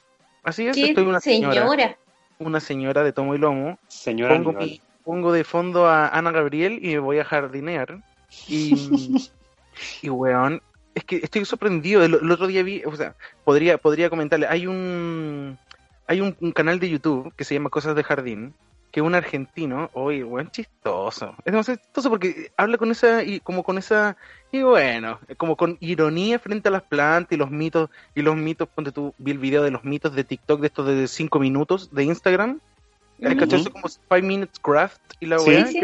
[0.44, 1.98] Así es, ¿Qué estoy una señora, señora?
[2.40, 3.78] una señora de tomo y lomo.
[3.90, 8.04] Señora Pongo, mi- pongo de fondo a Ana Gabriel y me voy a jardinear.
[8.46, 8.76] Y,
[10.02, 10.62] y weón,
[10.94, 12.04] es que estoy sorprendido.
[12.04, 13.16] El, el otro día vi, o sea,
[13.46, 15.58] podría, podría comentarle, hay un
[16.08, 18.54] hay un, un canal de YouTube que se llama Cosas de Jardín,
[18.92, 21.36] que un argentino, oye, weón, chistoso.
[21.46, 24.18] Es demasiado chistoso porque habla con esa, y como con esa,
[24.52, 28.68] y bueno, como con ironía frente a las plantas y los mitos, y los mitos,
[28.68, 31.94] ponte tú, vi el video de los mitos de TikTok de estos de 5 minutos
[31.94, 32.60] de Instagram.
[33.24, 33.40] ¿Hay Ujú.
[33.40, 35.66] cachado eso como 5 Minutes Craft y la Sí, weá?
[35.68, 35.80] sí.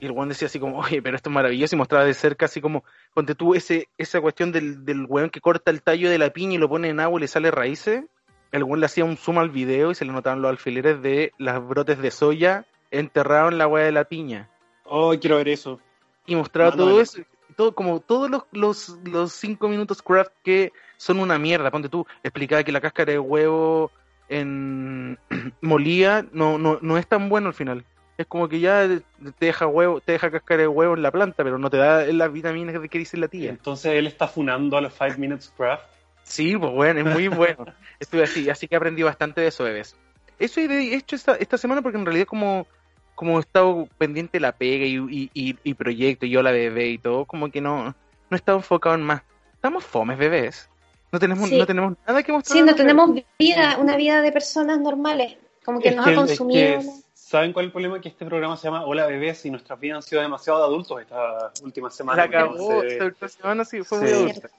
[0.00, 2.46] Y el weón decía así como, oye, pero esto es maravilloso y mostraba de cerca
[2.46, 2.84] así como,
[3.14, 6.54] ponte tú ese, esa cuestión del, del weón que corta el tallo de la piña
[6.54, 8.04] y lo pone en agua y le sale raíces.
[8.50, 11.32] El weón le hacía un zoom al video y se le notaban los alfileres de
[11.38, 14.50] las brotes de soya enterrados en la weá de la piña.
[14.84, 15.80] Oh, quiero ver eso.
[16.26, 17.22] Y mostraba todo eso,
[17.56, 21.70] todo, como todos los, los, los cinco minutos craft que son una mierda.
[21.70, 23.90] Ponte tú, explicaba que la cáscara de huevo
[24.32, 25.18] en
[25.60, 27.84] molía no, no, no es tan bueno al final.
[28.18, 31.42] Es como que ya te deja huevo, te deja cáscara de huevo en la planta,
[31.42, 33.50] pero no te da las vitaminas que dice la tía.
[33.50, 35.84] Entonces él está funando a los Five Minutes Craft.
[36.22, 37.66] Sí, pues bueno, es muy bueno.
[38.00, 39.96] Estuve así, así que aprendí bastante de eso, bebés.
[40.38, 42.66] Eso he hecho esta, esta semana porque en realidad como,
[43.14, 46.52] como he estado pendiente de la pega y, y, y, y proyecto, y yo la
[46.52, 47.94] bebé y todo, como que no, no
[48.30, 49.22] he estado enfocado en más.
[49.54, 50.68] Estamos fomes, bebés.
[51.12, 51.58] No tenemos, Sí.
[51.58, 52.58] no tenemos nada que mostrar.
[52.58, 55.36] Sí, no tenemos vida, una vida de personas normales.
[55.64, 56.80] Como que Es nos que- ha es consumido.
[56.80, 58.00] que, ¿Saben cuál es el problema?
[58.00, 61.00] Que este programa se llama Hola Bebés y nuestras vidas han sido demasiado de adultos
[61.00, 62.16] esta última semana.
[62.16, 64.04] La acabó, esta última semana sí fue Sí.
[64.04, 64.50] muy adulta.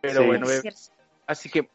[0.00, 0.26] Pero Sí.
[0.26, 0.62] bueno, Es bebés.
[0.62, 1.02] cierto.
[1.26, 1.68] Así que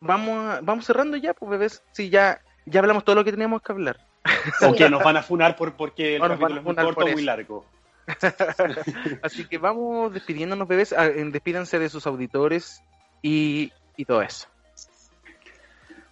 [0.00, 1.82] vamos, a- vamos cerrando ya, pues bebés.
[1.92, 3.98] Sí, ya, ya hablamos todo lo que teníamos que hablar.
[4.72, 6.76] O que nos van a funar por, porque el O nos van capítulo a es
[6.78, 7.64] muy corto o muy largo.
[9.22, 10.92] Así que vamos despidiéndonos, bebés.
[10.92, 12.82] Ah, Despídanse de sus auditores
[13.26, 14.46] y, y todo eso.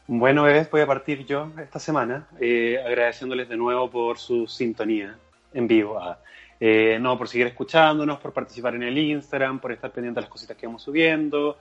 [0.07, 5.17] Bueno, bebés, voy a partir yo esta semana eh, agradeciéndoles de nuevo por su sintonía
[5.53, 5.99] en vivo.
[5.99, 6.19] Ah,
[6.61, 10.31] eh, no, por seguir escuchándonos, por participar en el Instagram, por estar pendiente de las
[10.31, 11.57] cositas que vamos subiendo.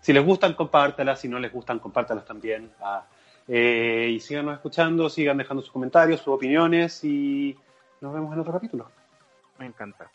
[0.00, 1.20] Si les gustan, compártalas.
[1.20, 2.70] Si no les gustan, compártalas también.
[2.80, 3.04] Ah,
[3.48, 7.56] eh, y síganos escuchando, sigan dejando sus comentarios, sus opiniones y
[8.00, 8.90] nos vemos en otro capítulo.
[9.58, 10.10] Me encanta.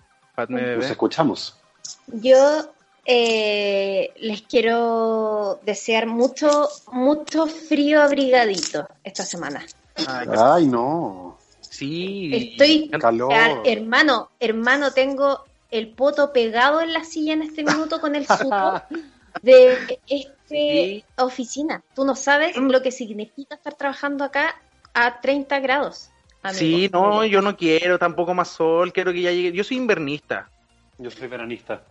[0.47, 1.59] Nos escuchamos.
[2.07, 2.71] Yo
[3.05, 9.65] eh, les quiero desear mucho, mucho frío abrigadito esta semana.
[10.07, 11.37] Ay, Ay, no.
[11.61, 12.29] sí.
[12.33, 13.33] Estoy- Calor.
[13.33, 18.25] Ah, hermano, hermano, tengo el poto pegado en la silla en este minuto con el
[18.27, 18.81] supo
[19.41, 21.03] de esta Sí.
[21.17, 21.83] oficina.
[21.95, 24.55] Tú no sabes lo que significa estar trabajando acá
[24.93, 26.09] a 30 grados.
[26.43, 26.59] amigo.
[26.59, 29.51] Sí, no, yo no quiero tampoco más sol, quiero que ya llegue.
[29.53, 30.49] Yo soy invernista.
[30.99, 31.81] Yo soy veranista.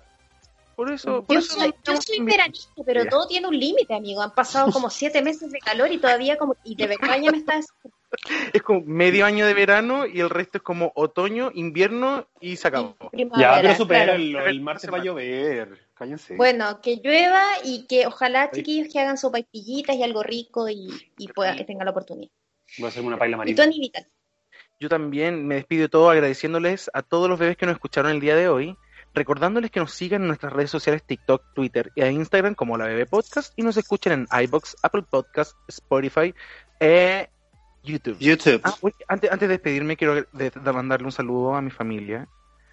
[0.77, 3.95] Por eso, por Yo eso soy, no yo soy veranista, pero todo tiene un límite,
[3.95, 4.23] amigo.
[4.23, 6.57] Han pasado como siete meses de calor y todavía como...
[6.65, 7.67] Y de verdad ya me estás...
[8.53, 12.69] Es como medio año de verano y el resto es como otoño, invierno y se
[12.69, 12.95] acabó.
[13.39, 14.21] Ya, pero supera claro.
[14.23, 15.89] el, el martes va a llover.
[15.95, 16.37] Cállense.
[16.37, 20.69] Bueno, que llueva y que ojalá chiquillos que hagan sopa y pillitas y algo rico
[20.69, 22.31] y, y pueda, que tengan la oportunidad.
[22.79, 23.65] Voy a hacerme una paila Y marina.
[23.65, 24.07] Tony Vital.
[24.81, 28.21] Yo también me despido de todo agradeciéndoles a todos los bebés que nos escucharon el
[28.21, 28.77] día de hoy,
[29.15, 33.07] recordándoles que nos sigan en nuestras redes sociales TikTok, Twitter e Instagram como la Bebé
[33.07, 36.35] Podcast y nos escuchen en iBox, Apple Podcast, Spotify
[36.81, 37.29] e
[37.85, 38.17] YouTube.
[38.19, 38.61] YouTube.
[38.65, 42.29] Ah, oye, antes, antes de despedirme quiero de- de mandarle un saludo a mi familia,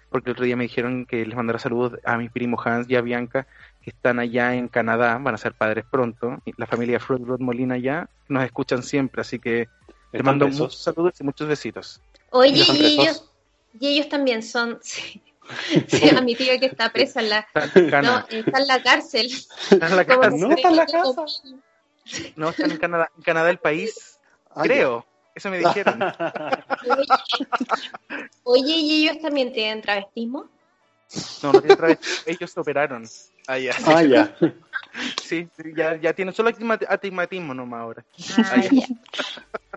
[0.08, 2.96] porque el otro día me dijeron que les mandara saludos a mis primos Hans y
[2.96, 3.46] a Bianca,
[3.82, 7.76] que están allá en Canadá, van a ser padres pronto, la familia Fruit Road Molina
[7.76, 9.68] ya nos escuchan siempre, así que
[10.12, 12.00] les Están mando muchos saludos y muchos besitos.
[12.30, 13.30] Oye, ¿Ya están y ellos,
[13.78, 14.78] y ellos también son...
[14.82, 15.22] Sí,
[16.16, 17.46] a mi tío que está presa en la...
[18.02, 19.30] No, está en la cárcel.
[19.70, 20.04] En la.
[20.30, 21.24] No, está en la casa.
[22.36, 24.18] No, están en Canadá, en Canadá el país,
[24.54, 25.06] Ah, creo.
[25.34, 26.00] Eso me dijeron.
[28.44, 30.48] Oye, ¿y ellos también tienen travestismo?
[31.42, 33.08] No, no tienen travesti- ellos se operaron.
[33.46, 33.72] Ah, ya.
[33.86, 34.34] Ah, ya.
[35.22, 38.04] Sí, ya, ya tienen solo astigma- astigmatismo nomás ahora.
[38.38, 38.70] Ah, ya.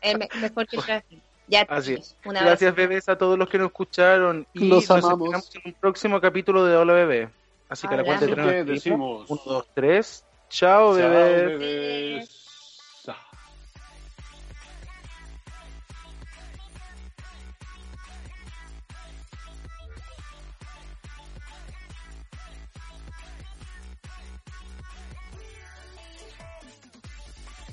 [0.02, 1.24] Eh, me- mejor que el travestismo.
[1.48, 1.98] Ya, Así.
[2.24, 4.48] Gracias, bebés, a todos los que nos escucharon.
[4.54, 5.50] Y Los nos amamos.
[5.56, 7.30] en un próximo capítulo de Hola Bebé.
[7.70, 8.86] Así que a la cuenta de tres.
[8.86, 10.26] Uno, dos, tres.
[10.50, 11.60] Chao, Chao, bebés.
[11.60, 12.43] bebés.